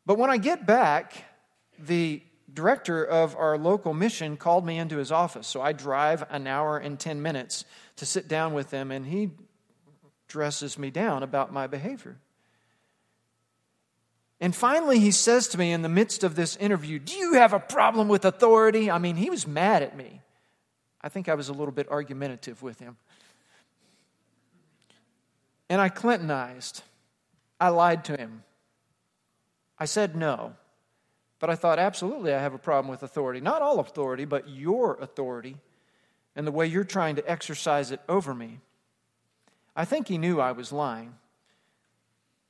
But 0.06 0.18
when 0.18 0.30
I 0.30 0.38
get 0.38 0.66
back, 0.66 1.26
the 1.78 2.22
director 2.54 3.06
of 3.06 3.36
our 3.36 3.58
local 3.58 3.94
mission 3.94 4.36
called 4.36 4.66
me 4.66 4.78
into 4.78 4.98
his 4.98 5.12
office. 5.12 5.48
So 5.48 5.62
I 5.62 5.72
drive 5.72 6.26
an 6.30 6.48
hour 6.48 6.78
and 6.78 7.00
10 7.00 7.22
minutes 7.22 7.64
to 7.98 8.06
sit 8.06 8.28
down 8.28 8.54
with 8.54 8.72
him, 8.72 8.92
and 8.92 9.06
he 9.06 9.32
dresses 10.28 10.78
me 10.78 10.90
down 10.90 11.24
about 11.24 11.54
my 11.54 11.68
behavior. 11.68 12.18
And 14.42 14.56
finally, 14.56 15.00
he 15.00 15.12
says 15.12 15.50
to 15.50 15.58
me 15.58 15.72
in 15.72 15.82
the 15.82 15.90
midst 15.90 16.24
of 16.24 16.36
this 16.36 16.56
interview, 16.56 16.98
Do 16.98 17.14
you 17.14 17.34
have 17.34 17.54
a 17.54 17.60
problem 17.60 18.08
with 18.08 18.24
authority? 18.26 18.90
I 18.90 18.98
mean, 18.98 19.16
he 19.16 19.30
was 19.30 19.46
mad 19.46 19.84
at 19.84 19.98
me. 19.98 20.22
I 21.02 21.10
think 21.10 21.30
I 21.30 21.36
was 21.36 21.50
a 21.50 21.54
little 21.54 21.74
bit 21.74 21.90
argumentative 21.90 22.62
with 22.62 22.80
him. 22.80 22.98
And 25.70 25.80
I 25.80 25.90
Clintonized. 25.90 26.84
I 27.60 27.70
lied 27.70 28.06
to 28.06 28.18
him. 28.18 28.44
I 29.78 29.86
said 29.86 30.16
no. 30.16 30.56
But 31.40 31.50
I 31.50 31.56
thought, 31.56 31.80
absolutely, 31.80 32.34
I 32.34 32.42
have 32.42 32.54
a 32.54 32.60
problem 32.60 32.90
with 32.90 33.04
authority. 33.04 33.40
Not 33.40 33.62
all 33.62 33.80
authority, 33.80 34.26
but 34.26 34.50
your 34.50 34.96
authority 34.96 35.58
and 36.36 36.46
the 36.46 36.52
way 36.52 36.68
you're 36.68 36.84
trying 36.84 37.16
to 37.16 37.30
exercise 37.30 37.92
it 37.92 38.02
over 38.10 38.34
me. 38.34 38.60
I 39.76 39.86
think 39.86 40.08
he 40.08 40.18
knew 40.18 40.40
I 40.40 40.52
was 40.52 40.72
lying. 40.72 41.16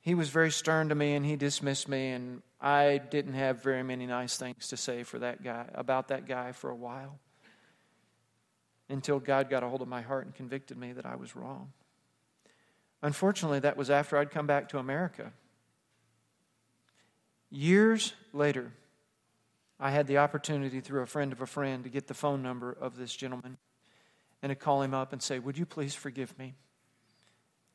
He 0.02 0.16
was 0.16 0.30
very 0.30 0.52
stern 0.52 0.90
to 0.90 0.96
me 0.96 1.14
and 1.14 1.26
he 1.26 1.36
dismissed 1.36 1.88
me, 1.88 2.10
and 2.10 2.42
I 2.60 3.00
didn't 3.10 3.34
have 3.34 3.62
very 3.62 3.84
many 3.84 4.08
nice 4.08 4.38
things 4.38 4.68
to 4.70 4.78
say 4.78 5.04
for 5.04 5.20
that 5.20 5.44
guy, 5.44 5.66
about 5.76 6.08
that 6.08 6.28
guy 6.28 6.52
for 6.52 6.70
a 6.70 6.76
while 6.76 7.20
until 8.90 9.20
God 9.20 9.50
got 9.50 9.64
a 9.64 9.68
hold 9.68 9.82
of 9.82 9.88
my 9.88 10.02
heart 10.02 10.26
and 10.26 10.34
convicted 10.34 10.78
me 10.78 10.94
that 10.94 11.06
I 11.06 11.16
was 11.16 11.36
wrong. 11.36 11.72
Unfortunately, 13.02 13.60
that 13.60 13.78
was 13.78 13.90
after 13.90 14.18
I'd 14.18 14.32
come 14.32 14.48
back 14.48 14.70
to 14.70 14.78
America. 14.78 15.32
Years 17.50 18.14
later, 18.34 18.72
I 19.80 19.92
had 19.92 20.08
the 20.08 20.18
opportunity 20.18 20.82
through 20.82 21.02
a 21.02 21.08
friend 21.08 21.32
of 21.32 21.42
a 21.42 21.48
friend 21.48 21.84
to 21.84 21.90
get 21.90 22.08
the 22.08 22.14
phone 22.14 22.44
number 22.44 22.72
of 22.72 22.98
this 22.98 23.16
gentleman 23.16 23.58
and 24.42 24.50
to 24.50 24.56
call 24.56 24.82
him 24.82 24.94
up 24.94 25.14
and 25.14 25.22
say, 25.22 25.40
Would 25.40 25.58
you 25.58 25.66
please 25.66 25.96
forgive 25.96 26.38
me? 26.38 26.56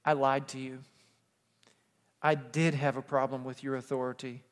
I 0.04 0.12
lied 0.12 0.48
to 0.48 0.58
you. 0.58 0.80
I 2.20 2.34
did 2.34 2.74
have 2.74 2.96
a 2.96 3.02
problem 3.02 3.44
with 3.44 3.62
your 3.62 3.76
authority, 3.76 4.42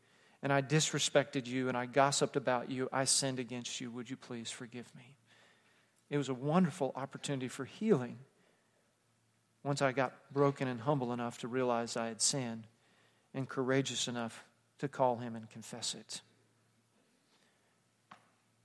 and 0.43 0.53
I 0.53 0.63
disrespected 0.63 1.47
you, 1.47 1.69
and 1.69 1.77
I 1.77 1.87
gossiped 1.87 2.37
about 2.37 2.71
you. 2.71 2.89
I 2.93 3.05
sinned 3.05 3.39
against 3.39 3.81
you. 3.81 3.91
Would 3.91 4.11
you 4.11 4.17
please 4.17 4.51
forgive 4.51 4.95
me? 4.95 5.17
It 6.11 6.19
was 6.19 6.29
a 6.29 6.35
wonderful 6.35 6.93
opportunity 6.97 7.49
for 7.49 7.65
healing 7.65 8.19
once 9.65 9.81
I 9.83 9.93
got 9.93 10.13
broken 10.33 10.69
and 10.69 10.81
humble 10.81 11.13
enough 11.13 11.39
to 11.39 11.49
realize 11.49 11.97
I 11.97 12.09
had 12.09 12.21
sinned 12.21 12.67
and 13.35 13.49
courageous 13.49 14.09
enough 14.09 14.45
to 14.79 14.89
call 14.89 15.17
him 15.17 15.37
and 15.37 15.49
confess 15.49 15.95
it. 15.95 16.21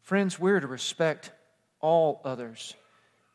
Friends, 0.02 0.40
we're 0.40 0.60
to 0.60 0.68
respect 0.68 1.32
all 1.80 2.22
others, 2.26 2.74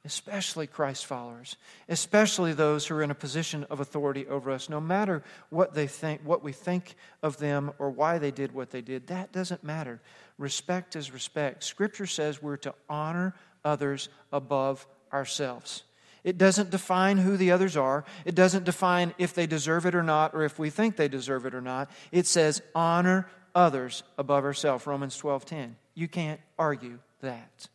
especially 0.05 0.67
Christ 0.67 1.07
followers, 1.07 1.57
especially 1.89 2.53
those 2.53 2.87
who 2.87 2.97
are 2.97 3.03
in 3.03 3.11
a 3.11 3.15
position 3.15 3.65
of 3.71 3.79
authority 3.79 4.27
over 4.27 4.51
us, 4.51 4.69
no 4.69 4.81
matter 4.81 5.23
what 5.51 5.75
they 5.75 5.87
think, 5.87 6.23
what 6.25 6.43
we 6.43 6.53
think 6.53 6.97
of 7.23 7.37
them 7.37 7.73
or 7.79 7.91
why 7.91 8.19
they 8.19 8.31
did 8.31 8.53
what 8.53 8.71
they 8.71 8.81
did. 8.81 9.07
That 9.07 9.33
doesn't 9.33 9.63
matter. 9.63 10.01
Respect 10.39 10.97
is 10.97 11.13
respect. 11.13 11.63
Scripture 11.63 12.07
says 12.07 12.43
we're 12.43 12.57
to 12.59 12.75
honor 12.89 13.35
others 13.65 14.09
above 14.33 14.87
ourselves. 15.13 15.85
It 16.25 16.39
doesn't 16.39 16.71
define 16.71 17.19
who 17.19 17.37
the 17.37 17.51
others 17.51 17.77
are. 17.77 18.05
It 18.25 18.35
doesn't 18.35 18.65
define 18.65 19.15
if 19.19 19.35
they 19.35 19.47
deserve 19.47 19.87
it 19.87 19.95
or 19.95 20.03
not, 20.03 20.35
or 20.35 20.45
if 20.45 20.59
we 20.59 20.71
think 20.71 20.97
they 20.97 21.09
deserve 21.09 21.47
it 21.47 21.55
or 21.55 21.61
not. 21.61 21.91
It 22.13 22.27
says 22.27 22.63
honor 22.75 23.29
others 23.55 24.03
above 24.17 24.45
ourselves. 24.45 24.87
Romans 24.87 25.17
12:10. 25.17 25.77
You 25.95 26.09
can't 26.09 26.41
argue 26.59 27.01
that. 27.21 27.69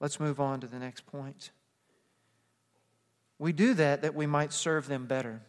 Let's 0.00 0.20
move 0.20 0.40
on 0.40 0.60
to 0.60 0.66
the 0.66 0.78
next 0.78 1.06
point. 1.06 1.50
We 3.38 3.52
do 3.52 3.74
that 3.74 4.02
that 4.02 4.14
we 4.14 4.26
might 4.26 4.52
serve 4.52 4.86
them 4.86 5.06
better. 5.06 5.42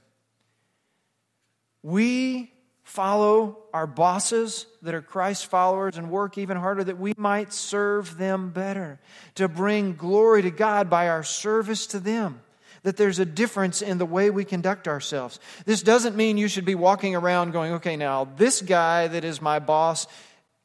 We 1.84 2.52
follow 2.88 3.58
our 3.74 3.86
bosses 3.86 4.66
that 4.82 4.96
are 4.96 5.02
Christ 5.02 5.48
followers 5.48 5.98
and 5.98 6.10
work 6.10 6.38
even 6.38 6.56
harder 6.56 6.86
that 6.86 6.98
we 6.98 7.14
might 7.18 7.52
serve 7.52 8.18
them 8.18 8.50
better, 8.50 8.98
to 9.36 9.50
bring 9.50 9.96
glory 9.96 10.42
to 10.44 10.52
God 10.52 10.90
by 10.90 11.10
our 11.10 11.22
service 11.22 11.86
to 11.88 12.00
them. 12.00 12.40
That 12.84 12.96
there's 12.96 13.20
a 13.20 13.26
difference 13.26 13.82
in 13.82 13.98
the 13.98 14.06
way 14.06 14.30
we 14.30 14.46
conduct 14.46 14.88
ourselves. 14.88 15.38
This 15.66 15.84
doesn't 15.84 16.16
mean 16.16 16.38
you 16.38 16.48
should 16.48 16.64
be 16.64 16.76
walking 16.76 17.14
around 17.14 17.52
going, 17.52 17.74
okay, 17.74 17.98
now 17.98 18.30
this 18.38 18.62
guy 18.62 19.10
that 19.10 19.26
is 19.26 19.42
my 19.42 19.60
boss 19.60 20.08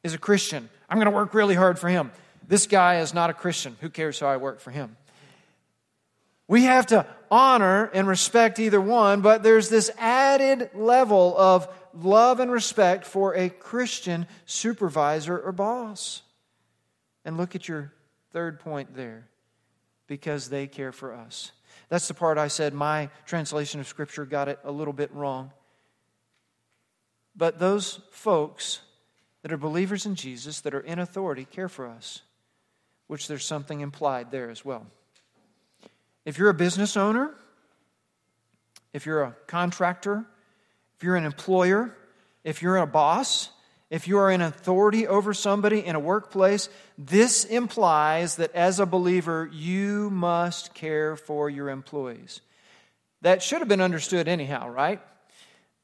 is 0.01 0.13
a 0.13 0.17
Christian. 0.17 0.69
I'm 0.89 0.97
going 0.97 1.11
to 1.11 1.11
work 1.11 1.33
really 1.33 1.55
hard 1.55 1.77
for 1.77 1.89
him. 1.89 2.09
This 2.47 2.67
guy 2.67 3.01
is 3.01 3.13
not 3.13 3.31
a 3.31 3.33
Christian. 3.33 3.75
Who 3.81 3.89
cares 3.89 4.17
how 4.21 4.27
I 4.27 4.37
work 4.37 4.61
for 4.61 4.71
him? 4.71 4.95
We 6.47 6.63
have 6.63 6.87
to 6.87 7.05
honor 7.29 7.89
and 7.93 8.07
respect 8.07 8.59
either 8.59 8.79
one, 8.79 9.19
but 9.21 9.43
there's 9.43 9.67
this 9.67 9.91
added 9.97 10.69
level 10.73 11.35
of 11.37 11.67
love 11.93 12.39
and 12.39 12.51
respect 12.51 13.05
for 13.05 13.35
a 13.35 13.49
Christian 13.49 14.27
supervisor 14.45 15.37
or 15.37 15.51
boss. 15.51 16.21
And 17.25 17.37
look 17.37 17.55
at 17.55 17.67
your 17.67 17.93
third 18.31 18.59
point 18.59 18.95
there 18.95 19.27
because 20.07 20.49
they 20.49 20.67
care 20.67 20.91
for 20.91 21.13
us. 21.13 21.51
That's 21.89 22.07
the 22.07 22.13
part 22.13 22.37
I 22.37 22.47
said 22.47 22.73
my 22.73 23.09
translation 23.25 23.79
of 23.79 23.87
Scripture 23.87 24.25
got 24.25 24.47
it 24.47 24.59
a 24.63 24.71
little 24.71 24.93
bit 24.93 25.13
wrong. 25.13 25.51
But 27.35 27.59
those 27.59 27.99
folks 28.11 28.81
that 29.41 29.51
are 29.51 29.57
believers 29.57 30.05
in 30.05 30.15
Jesus, 30.15 30.61
that 30.61 30.73
are 30.73 30.79
in 30.79 30.99
authority, 30.99 31.45
care 31.45 31.69
for 31.69 31.87
us, 31.87 32.21
which 33.07 33.27
there's 33.27 33.45
something 33.45 33.81
implied 33.81 34.31
there 34.31 34.49
as 34.49 34.63
well. 34.63 34.85
If 36.25 36.37
you're 36.37 36.49
a 36.49 36.53
business 36.53 36.95
owner, 36.95 37.33
if 38.93 39.05
you're 39.05 39.23
a 39.23 39.35
contractor, 39.47 40.25
if 41.03 41.05
you're 41.05 41.17
an 41.17 41.25
employer, 41.25 41.93
if 42.45 42.61
you're 42.61 42.77
a 42.77 42.87
boss, 42.87 43.49
if 43.89 44.07
you 44.07 44.19
are 44.19 44.31
in 44.31 44.39
authority 44.39 45.05
over 45.05 45.33
somebody 45.33 45.85
in 45.85 45.97
a 45.97 45.99
workplace, 45.99 46.69
this 46.97 47.43
implies 47.43 48.37
that 48.37 48.55
as 48.55 48.79
a 48.79 48.85
believer, 48.85 49.49
you 49.51 50.09
must 50.11 50.73
care 50.73 51.17
for 51.17 51.49
your 51.49 51.67
employees. 51.67 52.39
That 53.19 53.43
should 53.43 53.59
have 53.59 53.67
been 53.67 53.81
understood 53.81 54.29
anyhow, 54.29 54.69
right? 54.69 55.01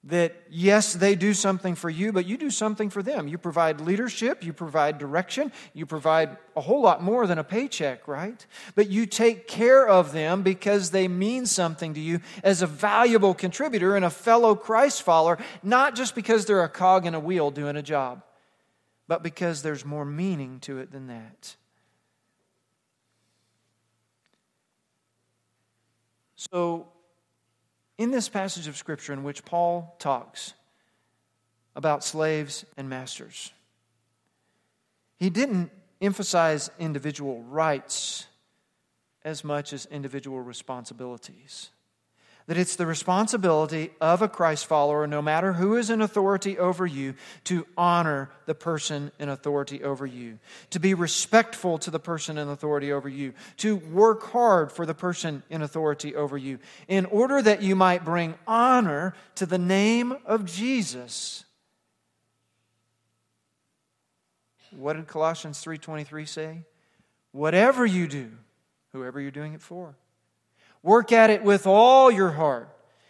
That 0.06 0.44
yes, 0.50 0.94
they 0.94 1.14
do 1.14 1.34
something 1.34 1.76
for 1.76 1.90
you, 1.90 2.14
but 2.14 2.26
you 2.26 2.38
do 2.38 2.50
something 2.50 2.90
for 2.90 3.04
them. 3.04 3.28
You 3.28 3.38
provide 3.38 3.82
leadership, 3.82 4.44
you 4.46 4.54
provide 4.54 4.98
direction, 4.98 5.52
you 5.74 5.86
provide 5.86 6.38
a 6.56 6.62
whole 6.62 6.82
lot 6.82 7.04
more 7.04 7.28
than 7.28 7.38
a 7.38 7.44
paycheck, 7.44 8.08
right? 8.08 8.46
But 8.76 8.90
you 8.90 9.06
take 9.06 9.48
care 9.48 9.86
of 9.86 10.14
them 10.14 10.42
because 10.42 10.92
they 10.92 11.10
mean 11.10 11.46
something 11.46 11.94
to 11.96 12.00
you 12.00 12.22
as 12.44 12.62
a 12.62 12.68
valuable 12.68 13.34
contributor 13.34 13.98
and 13.98 14.06
a 14.06 14.10
fellow 14.10 14.56
Christ 14.56 15.04
follower, 15.04 15.38
not 15.64 15.96
just 15.96 16.16
because 16.16 16.46
they're 16.46 16.64
a 16.64 16.70
cog 16.70 17.06
in 17.06 17.14
a 17.14 17.20
wheel 17.20 17.52
doing 17.52 17.76
a 17.76 17.84
job, 17.84 18.24
but 19.10 19.22
because 19.22 19.64
there's 19.64 19.84
more 19.84 20.06
meaning 20.06 20.62
to 20.62 20.78
it 20.78 20.92
than 20.94 21.08
that. 21.08 21.58
So, 26.38 26.88
in 28.00 28.12
this 28.12 28.30
passage 28.30 28.68
of 28.68 28.78
Scripture 28.78 29.12
in 29.12 29.24
which 29.24 29.44
Paul 29.44 29.94
talks 30.00 30.54
about 31.76 32.02
slaves 32.02 32.66
and 32.78 32.90
masters. 32.90 33.52
He 35.18 35.30
didn't 35.30 35.70
emphasize 36.02 36.72
individual 36.80 37.44
rights 37.44 38.26
as 39.26 39.44
much 39.44 39.74
as 39.74 39.86
individual 39.88 40.40
responsibilities 40.40 41.72
that 42.50 42.58
it's 42.58 42.78
the 42.78 42.86
responsibility 42.88 43.92
of 44.02 44.24
a 44.24 44.28
Christ 44.28 44.66
follower, 44.66 45.06
no 45.06 45.22
matter 45.22 45.54
who 45.54 45.76
is 45.76 45.92
in 45.92 46.02
authority 46.02 46.58
over 46.58 46.84
you, 46.84 47.14
to 47.44 47.68
honor 47.78 48.32
the 48.48 48.56
person 48.56 49.12
in 49.20 49.30
authority 49.30 49.84
over 49.84 50.04
you, 50.04 50.40
to 50.72 50.80
be 50.80 50.96
respectful 50.96 51.78
to 51.78 51.92
the 51.92 52.00
person 52.00 52.40
in 52.40 52.50
authority 52.50 52.92
over 52.92 53.08
you, 53.08 53.36
to 53.58 53.76
work 53.76 54.32
hard 54.32 54.72
for 54.72 54.88
the 54.88 54.96
person 54.96 55.44
in 55.52 55.62
authority 55.62 56.16
over 56.16 56.40
you, 56.40 56.58
in 56.88 57.06
order 57.06 57.40
that 57.40 57.62
you 57.62 57.76
might 57.76 58.04
bring 58.04 58.34
honor 58.48 59.14
to 59.36 59.46
the 59.46 59.60
name 59.60 60.18
of 60.26 60.44
Jesus. 60.46 61.46
What 64.72 64.94
did 64.94 65.06
Colossians 65.06 65.64
3:23 65.64 66.26
say? 66.26 66.66
Whatever 67.32 67.86
you 67.86 68.08
do, 68.08 68.32
whoever 68.92 69.22
you're 69.22 69.30
doing 69.30 69.54
it 69.54 69.62
for, 69.62 69.94
Work 70.84 71.12
at 71.12 71.30
it 71.30 71.44
with 71.44 71.68
all 71.68 72.10
your 72.10 72.32
heart, 72.32 72.70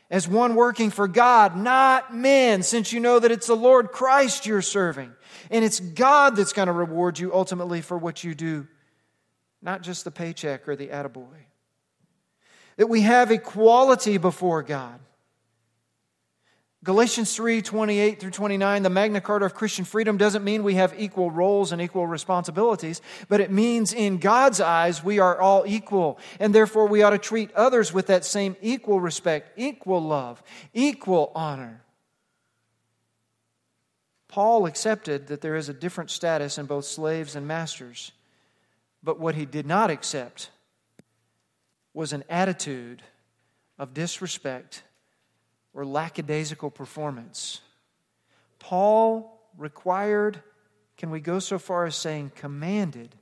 as 0.10 0.28
one 0.28 0.56
working 0.56 0.90
for 0.90 1.08
God, 1.08 1.56
not 1.56 2.16
men, 2.16 2.64
since 2.64 2.92
you 2.92 3.00
know 3.00 3.20
that 3.20 3.32
it's 3.32 3.48
the 3.48 3.56
Lord 3.56 3.92
Christ 3.92 4.46
you're 4.46 4.62
serving. 4.62 5.12
And 5.52 5.64
it's 5.64 5.80
God 5.80 6.36
that's 6.36 6.54
going 6.54 6.68
to 6.68 6.74
reward 6.74 7.20
you 7.20 7.34
ultimately 7.34 7.82
for 7.82 7.98
what 7.98 8.24
you 8.24 8.34
do, 8.34 8.68
not 9.62 9.84
just 9.84 10.04
the 10.04 10.12
paycheck 10.12 10.68
or 10.68 10.76
the 10.76 10.88
attaboy. 10.88 11.28
That 12.78 12.88
we 12.88 13.02
have 13.02 13.30
equality 13.30 14.18
before 14.18 14.64
God. 14.64 15.00
Galatians 16.86 17.36
3 17.36 17.62
28 17.62 18.22
through 18.22 18.32
29, 18.32 18.84
the 18.84 18.90
Magna 18.90 19.20
Carta 19.20 19.46
of 19.46 19.54
Christian 19.54 19.84
freedom 19.84 20.16
doesn't 20.16 20.46
mean 20.46 20.64
we 20.64 20.76
have 20.76 20.98
equal 20.98 21.30
roles 21.30 21.74
and 21.74 21.82
equal 21.82 22.08
responsibilities, 22.08 23.02
but 23.28 23.42
it 23.42 23.52
means 23.52 23.92
in 23.92 24.18
God's 24.18 24.62
eyes 24.62 25.04
we 25.04 25.20
are 25.20 25.40
all 25.42 25.66
equal, 25.68 26.18
and 26.40 26.56
therefore 26.56 26.88
we 26.88 27.04
ought 27.04 27.10
to 27.10 27.18
treat 27.18 27.52
others 27.52 27.94
with 27.94 28.08
that 28.08 28.24
same 28.24 28.56
equal 28.62 29.02
respect, 29.02 29.52
equal 29.58 30.02
love, 30.02 30.42
equal 30.74 31.34
honor. 31.36 31.82
Paul 34.30 34.66
accepted 34.66 35.28
that 35.28 35.42
there 35.42 35.58
is 35.58 35.68
a 35.68 35.74
different 35.74 36.12
status 36.12 36.58
in 36.58 36.66
both 36.66 36.86
slaves 36.86 37.36
and 37.36 37.46
masters, 37.46 38.14
but 39.04 39.20
what 39.20 39.36
he 39.36 39.46
did 39.46 39.66
not 39.66 39.90
accept 39.90 40.50
was 41.94 42.14
an 42.14 42.24
attitude 42.30 43.02
of 43.78 43.94
disrespect 43.94 44.84
or 45.80 45.86
lackadaisical 45.86 46.70
performance. 46.70 47.62
Paul 48.60 49.42
required, 49.58 50.44
can 50.98 51.10
we 51.10 51.22
go 51.22 51.40
so 51.40 51.58
far 51.58 51.86
as 51.86 51.96
saying 51.96 52.34
commanded, 52.36 53.16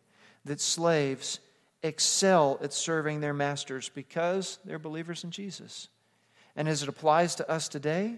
that 0.45 0.59
slaves 0.59 1.39
excel 1.83 2.57
at 2.63 2.73
serving 2.73 3.19
their 3.19 3.35
masters 3.35 3.89
because 3.93 4.57
they're 4.65 4.79
believers 4.79 5.23
in 5.23 5.29
Jesus. 5.29 5.87
And 6.55 6.67
as 6.67 6.81
it 6.81 6.89
applies 6.89 7.35
to 7.35 7.47
us 7.47 7.67
today, 7.67 8.15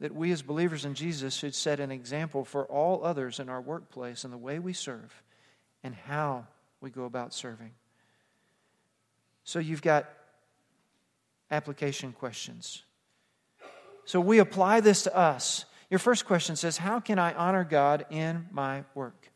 that 0.00 0.12
we 0.12 0.32
as 0.32 0.42
believers 0.42 0.84
in 0.84 0.94
Jesus 0.94 1.32
should 1.32 1.54
set 1.54 1.78
an 1.78 1.92
example 1.92 2.44
for 2.44 2.64
all 2.64 3.04
others 3.04 3.38
in 3.38 3.48
our 3.48 3.60
workplace 3.60 4.24
in 4.24 4.32
the 4.32 4.36
way 4.36 4.58
we 4.58 4.72
serve 4.72 5.22
and 5.84 5.94
how 5.94 6.48
we 6.80 6.90
go 6.90 7.04
about 7.04 7.32
serving. 7.32 7.70
So 9.44 9.60
you've 9.60 9.80
got 9.80 10.08
application 11.50 12.12
questions. 12.12 12.84
So 14.04 14.20
we 14.20 14.38
apply 14.38 14.80
this 14.80 15.02
to 15.02 15.16
us. 15.16 15.64
Your 15.90 15.98
first 15.98 16.26
question 16.26 16.56
says, 16.56 16.78
How 16.78 17.00
can 17.00 17.18
I 17.18 17.32
honor 17.34 17.64
God 17.64 18.06
in 18.10 18.46
my 18.50 18.84
work? 18.94 19.30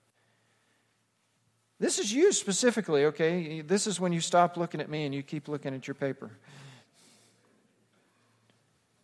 This 1.78 1.98
is 1.98 2.12
you 2.12 2.32
specifically, 2.32 3.06
okay? 3.06 3.62
This 3.62 3.86
is 3.86 3.98
when 3.98 4.12
you 4.12 4.20
stop 4.20 4.56
looking 4.56 4.80
at 4.80 4.90
me 4.90 5.06
and 5.06 5.14
you 5.14 5.22
keep 5.22 5.48
looking 5.48 5.74
at 5.74 5.88
your 5.88 5.94
paper. 5.94 6.30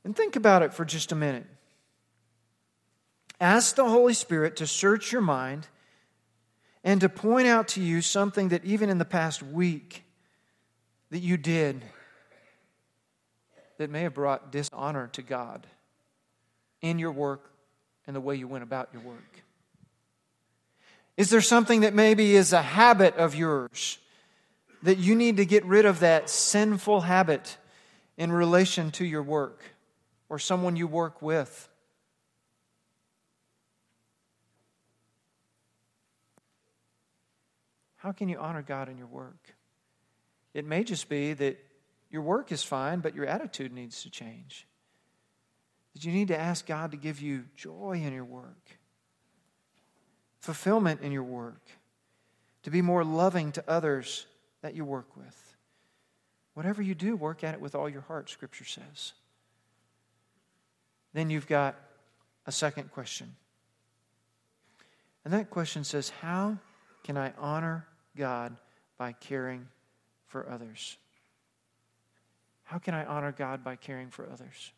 And 0.05 0.15
think 0.15 0.37
about 0.37 0.63
it 0.63 0.75
for 0.75 0.85
just 0.85 1.11
a 1.11 1.17
minute. 1.17 1.47
Ask 3.41 3.77
the 3.77 3.89
Holy 3.89 4.15
Spirit 4.15 4.57
to 4.57 4.67
search 4.67 5.11
your 5.11 5.23
mind 5.23 5.67
and 6.85 7.01
to 7.01 7.09
point 7.09 7.49
out 7.49 7.69
to 7.69 7.81
you 7.81 8.01
something 8.03 8.51
that 8.51 8.65
even 8.65 8.89
in 8.89 8.99
the 8.99 9.05
past 9.05 9.43
week 9.43 10.05
that 11.11 11.19
you 11.21 11.37
did 11.37 11.83
that 13.79 13.91
may 13.91 14.03
have 14.03 14.15
brought 14.15 14.51
dishonor 14.51 15.09
to 15.09 15.23
God 15.23 15.67
in 16.81 16.99
your 16.99 17.13
work 17.13 17.51
and 18.07 18.15
the 18.15 18.21
way 18.21 18.37
you 18.37 18.49
went 18.49 18.65
about 18.65 18.89
your 18.93 19.03
work? 19.03 19.43
Is 21.17 21.31
there 21.31 21.41
something 21.41 21.81
that 21.81 21.95
maybe 21.95 22.37
is 22.37 22.53
a 22.53 22.63
habit 22.63 23.17
of 23.17 23.35
yours 23.35 23.99
that 24.83 24.99
you 24.99 25.15
need 25.15 25.39
to 25.39 25.47
get 25.47 25.65
rid 25.65 25.87
of 25.87 26.01
that 26.01 26.29
sinful 26.29 27.01
habit 27.03 27.57
in 28.19 28.31
relation 28.31 28.91
to 28.93 29.05
your 29.05 29.23
work 29.23 29.63
or 30.29 30.39
someone 30.39 30.77
you 30.77 30.87
work 30.87 31.23
with? 31.23 31.69
How 37.97 38.13
can 38.13 38.29
you 38.29 38.39
honor 38.39 38.63
God 38.63 38.89
in 38.89 38.99
your 38.99 39.09
work? 39.09 39.55
It 40.55 40.65
may 40.65 40.85
just 40.85 41.09
be 41.09 41.33
that 41.33 41.59
your 42.11 42.23
work 42.23 42.53
is 42.53 42.63
fine, 42.63 43.01
but 43.01 43.15
your 43.15 43.27
attitude 43.27 43.73
needs 43.73 44.03
to 44.03 44.11
change. 44.11 44.67
That 45.95 46.05
you 46.05 46.13
need 46.13 46.29
to 46.29 46.39
ask 46.39 46.67
God 46.67 46.91
to 46.93 46.97
give 46.97 47.21
you 47.21 47.45
joy 47.57 48.03
in 48.05 48.13
your 48.13 48.25
work, 48.25 48.79
fulfillment 50.41 51.01
in 51.01 51.13
your 51.13 51.25
work, 51.25 51.63
to 52.63 52.71
be 52.71 52.83
more 52.83 53.05
loving 53.05 53.53
to 53.53 53.65
others 53.69 54.27
that 54.63 54.75
you 54.75 54.85
work 54.85 55.17
with. 55.17 55.57
Whatever 56.55 56.83
you 56.83 56.95
do, 56.95 57.17
work 57.17 57.45
at 57.45 57.55
it 57.55 57.61
with 57.61 57.75
all 57.75 57.89
your 57.89 58.01
heart, 58.03 58.31
Scripture 58.31 58.65
says. 58.65 59.13
Then 61.13 61.31
you've 61.31 61.47
got 61.47 61.77
a 62.47 62.53
second 62.53 62.93
question. 62.93 63.37
And 65.25 65.35
that 65.35 65.51
question 65.51 65.85
says, 65.85 66.11
How 66.11 66.59
can 67.05 67.17
I 67.17 67.33
honor 67.39 67.87
God 68.17 68.57
by 68.97 69.13
caring 69.13 69.69
for 70.27 70.49
others? 70.49 70.97
How 72.67 72.79
can 72.79 72.95
I 72.95 73.05
honor 73.05 73.33
God 73.33 73.63
by 73.63 73.77
caring 73.77 74.11
for 74.11 74.29
others? 74.31 74.73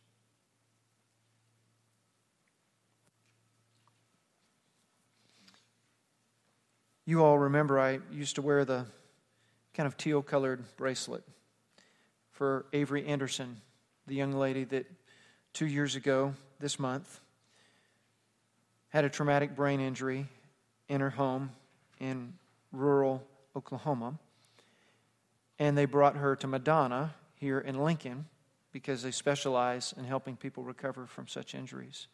You 7.07 7.25
all 7.25 7.39
remember 7.39 7.81
I 7.81 8.01
used 8.13 8.35
to 8.35 8.43
wear 8.43 8.67
the 8.67 8.85
kind 9.73 9.87
of 9.87 9.97
teal 9.97 10.21
colored 10.21 10.63
bracelet 10.77 11.25
for 12.31 12.67
Avery 12.75 13.07
Anderson, 13.07 13.63
the 14.07 14.15
young 14.15 14.33
lady 14.33 14.65
that 14.65 14.85
two 15.55 15.67
years 15.67 15.97
ago 15.97 16.35
this 16.61 16.79
month 16.79 17.21
had 18.91 19.07
a 19.07 19.09
traumatic 19.09 19.57
brain 19.57 19.81
injury 19.81 20.27
in 20.91 21.01
her 21.01 21.09
home 21.09 21.53
in 21.99 22.35
rural 22.71 23.25
Oklahoma. 23.57 24.19
And 25.59 25.77
they 25.77 25.87
brought 25.87 26.17
her 26.17 26.37
to 26.37 26.47
Madonna 26.47 27.15
here 27.39 27.59
in 27.59 27.83
Lincoln 27.83 28.27
because 28.73 29.03
they 29.03 29.11
specialize 29.11 29.95
in 29.97 30.05
helping 30.05 30.37
people 30.37 30.63
recover 30.63 31.07
from 31.07 31.27
such 31.27 31.55
injuries. 31.55 32.07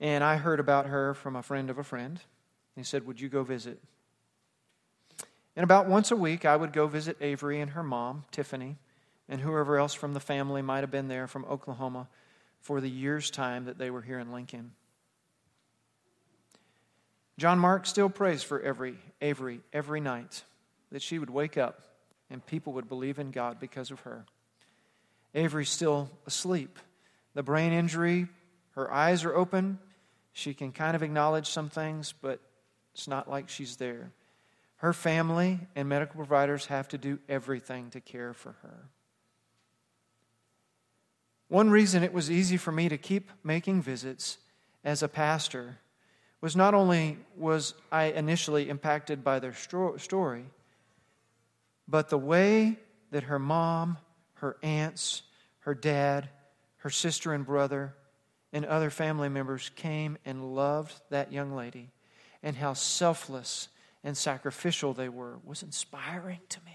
And 0.00 0.22
I 0.22 0.36
heard 0.36 0.60
about 0.60 0.86
her 0.86 1.14
from 1.14 1.36
a 1.36 1.42
friend 1.42 1.70
of 1.70 1.78
a 1.78 1.84
friend. 1.84 2.20
He 2.76 2.82
said, 2.84 3.06
Would 3.06 3.20
you 3.20 3.28
go 3.28 3.42
visit? 3.42 3.80
And 5.56 5.64
about 5.64 5.88
once 5.88 6.12
a 6.12 6.16
week, 6.16 6.44
I 6.44 6.54
would 6.54 6.72
go 6.72 6.86
visit 6.86 7.16
Avery 7.20 7.60
and 7.60 7.72
her 7.72 7.82
mom, 7.82 8.24
Tiffany, 8.30 8.76
and 9.28 9.40
whoever 9.40 9.76
else 9.76 9.92
from 9.92 10.14
the 10.14 10.20
family 10.20 10.62
might 10.62 10.80
have 10.80 10.90
been 10.90 11.08
there 11.08 11.26
from 11.26 11.44
Oklahoma 11.46 12.08
for 12.60 12.80
the 12.80 12.88
year's 12.88 13.30
time 13.30 13.64
that 13.64 13.76
they 13.76 13.90
were 13.90 14.02
here 14.02 14.20
in 14.20 14.32
Lincoln. 14.32 14.72
John 17.36 17.58
Mark 17.58 17.86
still 17.86 18.08
prays 18.08 18.42
for 18.42 18.60
every 18.60 18.98
Avery 19.20 19.60
every 19.72 20.00
night 20.00 20.44
that 20.90 21.02
she 21.02 21.18
would 21.18 21.30
wake 21.30 21.56
up 21.56 21.87
and 22.30 22.44
people 22.44 22.72
would 22.74 22.88
believe 22.88 23.18
in 23.18 23.30
God 23.30 23.58
because 23.58 23.90
of 23.90 24.00
her. 24.00 24.24
Avery's 25.34 25.70
still 25.70 26.10
asleep. 26.26 26.78
The 27.34 27.42
brain 27.42 27.72
injury, 27.72 28.28
her 28.72 28.92
eyes 28.92 29.24
are 29.24 29.34
open. 29.34 29.78
She 30.32 30.54
can 30.54 30.72
kind 30.72 30.94
of 30.94 31.02
acknowledge 31.02 31.48
some 31.48 31.68
things, 31.68 32.14
but 32.20 32.40
it's 32.94 33.08
not 33.08 33.30
like 33.30 33.48
she's 33.48 33.76
there. 33.76 34.10
Her 34.76 34.92
family 34.92 35.60
and 35.74 35.88
medical 35.88 36.16
providers 36.16 36.66
have 36.66 36.88
to 36.88 36.98
do 36.98 37.18
everything 37.28 37.90
to 37.90 38.00
care 38.00 38.32
for 38.32 38.52
her. 38.62 38.88
One 41.48 41.70
reason 41.70 42.02
it 42.02 42.12
was 42.12 42.30
easy 42.30 42.56
for 42.56 42.72
me 42.72 42.88
to 42.88 42.98
keep 42.98 43.30
making 43.42 43.82
visits 43.82 44.38
as 44.84 45.02
a 45.02 45.08
pastor 45.08 45.78
was 46.40 46.54
not 46.54 46.74
only 46.74 47.18
was 47.36 47.74
I 47.90 48.04
initially 48.04 48.68
impacted 48.68 49.24
by 49.24 49.38
their 49.38 49.54
story, 49.54 50.44
but 51.88 52.10
the 52.10 52.18
way 52.18 52.78
that 53.10 53.24
her 53.24 53.38
mom, 53.38 53.98
her 54.34 54.56
aunts, 54.62 55.22
her 55.60 55.74
dad, 55.74 56.28
her 56.78 56.90
sister 56.90 57.32
and 57.32 57.46
brother, 57.46 57.94
and 58.52 58.64
other 58.64 58.90
family 58.90 59.28
members 59.28 59.70
came 59.74 60.18
and 60.24 60.54
loved 60.54 60.94
that 61.10 61.32
young 61.32 61.54
lady, 61.54 61.90
and 62.42 62.56
how 62.56 62.74
selfless 62.74 63.68
and 64.04 64.16
sacrificial 64.16 64.92
they 64.92 65.08
were 65.08 65.38
was 65.44 65.62
inspiring 65.62 66.40
to 66.50 66.60
me. 66.64 66.72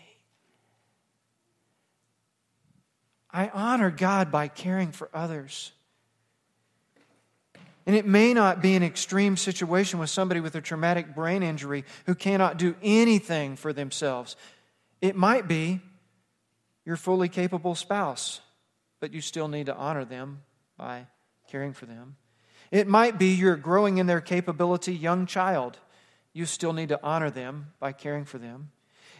I 3.31 3.49
honor 3.49 3.89
God 3.89 4.31
by 4.31 4.47
caring 4.47 4.91
for 4.91 5.09
others. 5.13 5.71
And 7.85 7.95
it 7.95 8.05
may 8.05 8.33
not 8.33 8.61
be 8.61 8.75
an 8.75 8.83
extreme 8.83 9.35
situation 9.35 9.99
with 9.99 10.09
somebody 10.09 10.39
with 10.39 10.55
a 10.55 10.61
traumatic 10.61 11.15
brain 11.15 11.43
injury 11.43 11.83
who 12.05 12.15
cannot 12.15 12.57
do 12.57 12.75
anything 12.81 13.55
for 13.55 13.73
themselves. 13.73 14.35
It 15.03 15.17
might 15.17 15.49
be 15.49 15.81
your 16.85 16.95
fully 16.95 17.27
capable 17.27 17.75
spouse, 17.75 18.39
but 19.01 19.13
you 19.13 19.19
still 19.19 19.49
need 19.49 19.65
to 19.65 19.75
honor 19.75 20.05
them 20.05 20.43
by 20.77 21.07
caring 21.49 21.73
for 21.73 21.85
them. 21.85 22.15
It 22.71 22.87
might 22.87 23.19
be 23.19 23.33
your 23.33 23.57
growing 23.57 23.97
in 23.97 24.07
their 24.07 24.21
capability 24.21 24.95
young 24.95 25.25
child. 25.25 25.77
You 26.31 26.45
still 26.45 26.71
need 26.71 26.87
to 26.87 27.03
honor 27.03 27.29
them 27.29 27.73
by 27.81 27.91
caring 27.91 28.23
for 28.23 28.37
them. 28.37 28.71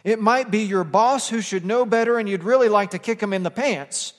It 0.04 0.18
might 0.18 0.50
be 0.50 0.60
your 0.60 0.84
boss 0.84 1.28
who 1.28 1.42
should 1.42 1.66
know 1.66 1.84
better 1.84 2.18
and 2.18 2.30
you'd 2.30 2.44
really 2.44 2.70
like 2.70 2.92
to 2.92 2.98
kick 2.98 3.18
them 3.18 3.34
in 3.34 3.42
the 3.42 3.50
pants, 3.50 4.14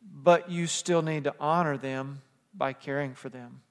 but 0.00 0.48
you 0.48 0.68
still 0.68 1.02
need 1.02 1.24
to 1.24 1.34
honor 1.40 1.76
them 1.76 2.22
by 2.54 2.72
caring 2.72 3.14
for 3.14 3.28
them. 3.28 3.62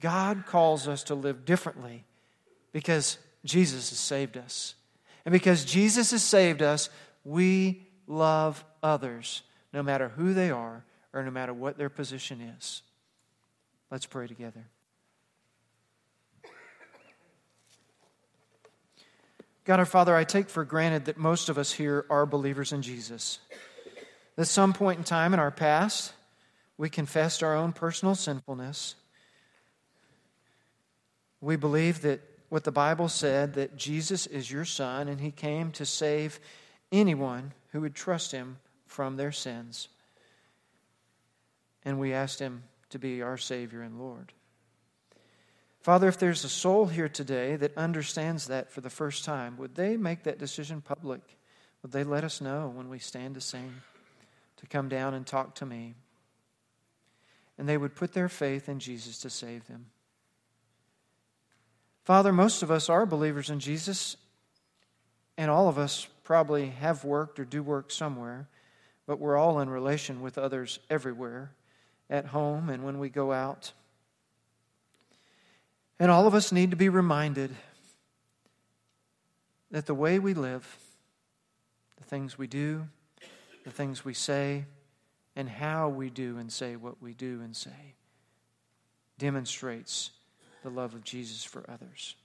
God 0.00 0.46
calls 0.46 0.88
us 0.88 1.04
to 1.04 1.14
live 1.14 1.44
differently 1.44 2.06
because 2.72 3.18
Jesus 3.44 3.90
has 3.90 4.00
saved 4.00 4.36
us. 4.36 4.74
And 5.24 5.32
because 5.32 5.64
Jesus 5.64 6.10
has 6.10 6.22
saved 6.22 6.62
us, 6.62 6.90
we 7.24 7.86
love 8.06 8.64
others, 8.82 9.42
no 9.72 9.82
matter 9.82 10.08
who 10.08 10.34
they 10.34 10.50
are 10.50 10.84
or 11.12 11.22
no 11.22 11.30
matter 11.30 11.54
what 11.54 11.78
their 11.78 11.88
position 11.88 12.40
is. 12.40 12.82
Let's 13.90 14.06
pray 14.06 14.26
together. 14.26 14.66
God 19.64 19.78
our 19.78 19.86
Father, 19.86 20.16
I 20.16 20.24
take 20.24 20.48
for 20.48 20.64
granted 20.64 21.04
that 21.04 21.16
most 21.16 21.48
of 21.48 21.56
us 21.56 21.70
here 21.70 22.04
are 22.10 22.26
believers 22.26 22.72
in 22.72 22.82
Jesus. 22.82 23.38
At 24.36 24.48
some 24.48 24.72
point 24.72 24.98
in 24.98 25.04
time 25.04 25.34
in 25.34 25.40
our 25.40 25.52
past, 25.52 26.14
we 26.76 26.90
confessed 26.90 27.44
our 27.44 27.54
own 27.54 27.72
personal 27.72 28.16
sinfulness. 28.16 28.96
We 31.40 31.54
believe 31.54 32.00
that 32.02 32.20
what 32.52 32.64
the 32.64 32.70
Bible 32.70 33.08
said 33.08 33.54
that 33.54 33.78
Jesus 33.78 34.26
is 34.26 34.50
your 34.50 34.66
Son 34.66 35.08
and 35.08 35.22
He 35.22 35.30
came 35.30 35.70
to 35.70 35.86
save 35.86 36.38
anyone 36.92 37.54
who 37.70 37.80
would 37.80 37.94
trust 37.94 38.30
Him 38.30 38.58
from 38.84 39.16
their 39.16 39.32
sins. 39.32 39.88
And 41.82 41.98
we 41.98 42.12
asked 42.12 42.40
Him 42.40 42.64
to 42.90 42.98
be 42.98 43.22
our 43.22 43.38
Savior 43.38 43.80
and 43.80 43.98
Lord. 43.98 44.34
Father, 45.80 46.08
if 46.08 46.18
there's 46.18 46.44
a 46.44 46.50
soul 46.50 46.84
here 46.84 47.08
today 47.08 47.56
that 47.56 47.74
understands 47.78 48.48
that 48.48 48.70
for 48.70 48.82
the 48.82 48.90
first 48.90 49.24
time, 49.24 49.56
would 49.56 49.74
they 49.74 49.96
make 49.96 50.24
that 50.24 50.38
decision 50.38 50.82
public? 50.82 51.22
Would 51.80 51.92
they 51.92 52.04
let 52.04 52.22
us 52.22 52.42
know 52.42 52.70
when 52.74 52.90
we 52.90 52.98
stand 52.98 53.36
to 53.36 53.40
sing 53.40 53.76
to 54.58 54.66
come 54.66 54.90
down 54.90 55.14
and 55.14 55.26
talk 55.26 55.54
to 55.54 55.64
me? 55.64 55.94
And 57.56 57.66
they 57.66 57.78
would 57.78 57.94
put 57.96 58.12
their 58.12 58.28
faith 58.28 58.68
in 58.68 58.78
Jesus 58.78 59.16
to 59.20 59.30
save 59.30 59.66
them. 59.68 59.86
Father, 62.04 62.32
most 62.32 62.62
of 62.62 62.70
us 62.70 62.88
are 62.88 63.06
believers 63.06 63.48
in 63.48 63.60
Jesus, 63.60 64.16
and 65.36 65.50
all 65.50 65.68
of 65.68 65.78
us 65.78 66.08
probably 66.24 66.70
have 66.70 67.04
worked 67.04 67.38
or 67.38 67.44
do 67.44 67.62
work 67.62 67.90
somewhere, 67.90 68.48
but 69.06 69.20
we're 69.20 69.36
all 69.36 69.60
in 69.60 69.70
relation 69.70 70.20
with 70.20 70.36
others 70.36 70.78
everywhere, 70.90 71.52
at 72.10 72.26
home 72.26 72.68
and 72.68 72.84
when 72.84 72.98
we 72.98 73.08
go 73.08 73.32
out. 73.32 73.72
And 75.98 76.10
all 76.10 76.26
of 76.26 76.34
us 76.34 76.52
need 76.52 76.70
to 76.70 76.76
be 76.76 76.88
reminded 76.88 77.54
that 79.70 79.86
the 79.86 79.94
way 79.94 80.18
we 80.18 80.34
live, 80.34 80.76
the 81.96 82.04
things 82.04 82.36
we 82.36 82.46
do, 82.46 82.88
the 83.64 83.70
things 83.70 84.04
we 84.04 84.12
say, 84.12 84.64
and 85.36 85.48
how 85.48 85.88
we 85.88 86.10
do 86.10 86.36
and 86.38 86.52
say 86.52 86.76
what 86.76 87.00
we 87.00 87.14
do 87.14 87.40
and 87.40 87.56
say 87.56 87.94
demonstrates 89.18 90.10
the 90.62 90.70
love 90.70 90.94
of 90.94 91.04
Jesus 91.04 91.44
for 91.44 91.64
others. 91.68 92.16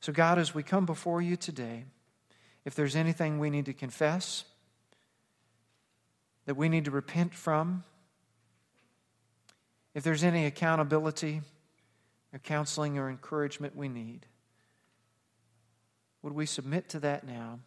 So, 0.00 0.12
God, 0.12 0.38
as 0.38 0.54
we 0.54 0.62
come 0.62 0.86
before 0.86 1.22
you 1.22 1.36
today, 1.36 1.84
if 2.64 2.74
there's 2.74 2.96
anything 2.96 3.38
we 3.38 3.50
need 3.50 3.66
to 3.66 3.72
confess, 3.72 4.44
that 6.46 6.56
we 6.56 6.68
need 6.68 6.84
to 6.86 6.90
repent 6.90 7.34
from, 7.34 7.84
if 9.94 10.02
there's 10.02 10.24
any 10.24 10.46
accountability, 10.46 11.42
or 12.32 12.38
counseling 12.38 12.98
or 12.98 13.10
encouragement 13.10 13.76
we 13.76 13.88
need. 13.88 14.26
Would 16.22 16.32
we 16.32 16.46
submit 16.46 16.88
to 16.90 17.00
that 17.00 17.26
now 17.26 17.58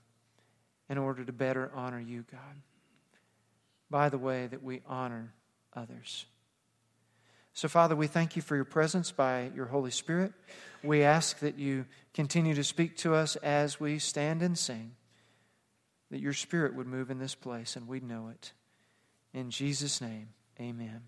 in 0.90 0.98
order 0.98 1.24
to 1.24 1.32
better 1.32 1.72
honor 1.74 2.00
you, 2.00 2.26
God? 2.32 2.62
By 3.90 4.10
the 4.10 4.18
way 4.18 4.48
that 4.48 4.64
we 4.64 4.82
honor 4.88 5.34
others. 5.74 6.26
So, 7.56 7.70
Father, 7.70 7.95
we 7.95 8.08
thank 8.08 8.36
you 8.36 8.41
for 8.41 8.58
your 8.58 8.66
presence 8.66 9.12
by 9.14 9.49
your 9.56 9.68
Holy 9.68 9.89
Spirit. 9.89 10.34
We 10.84 11.03
ask 11.03 11.39
that 11.39 11.58
you 11.58 11.86
continue 12.14 12.53
to 12.53 12.66
speak 12.66 12.97
to 12.97 13.16
us 13.16 13.38
as 13.38 13.80
we 13.80 13.97
stand 13.97 14.41
and 14.41 14.58
sing, 14.58 14.91
that 16.12 16.20
your 16.20 16.34
Spirit 16.34 16.76
would 16.76 16.86
move 16.86 17.10
in 17.10 17.18
this 17.18 17.34
place 17.34 17.78
and 17.78 17.88
we'd 17.88 18.03
know 18.03 18.28
it. 18.28 18.51
In 19.34 19.51
Jesus' 19.51 20.01
name, 20.01 20.28
amen. 20.60 21.01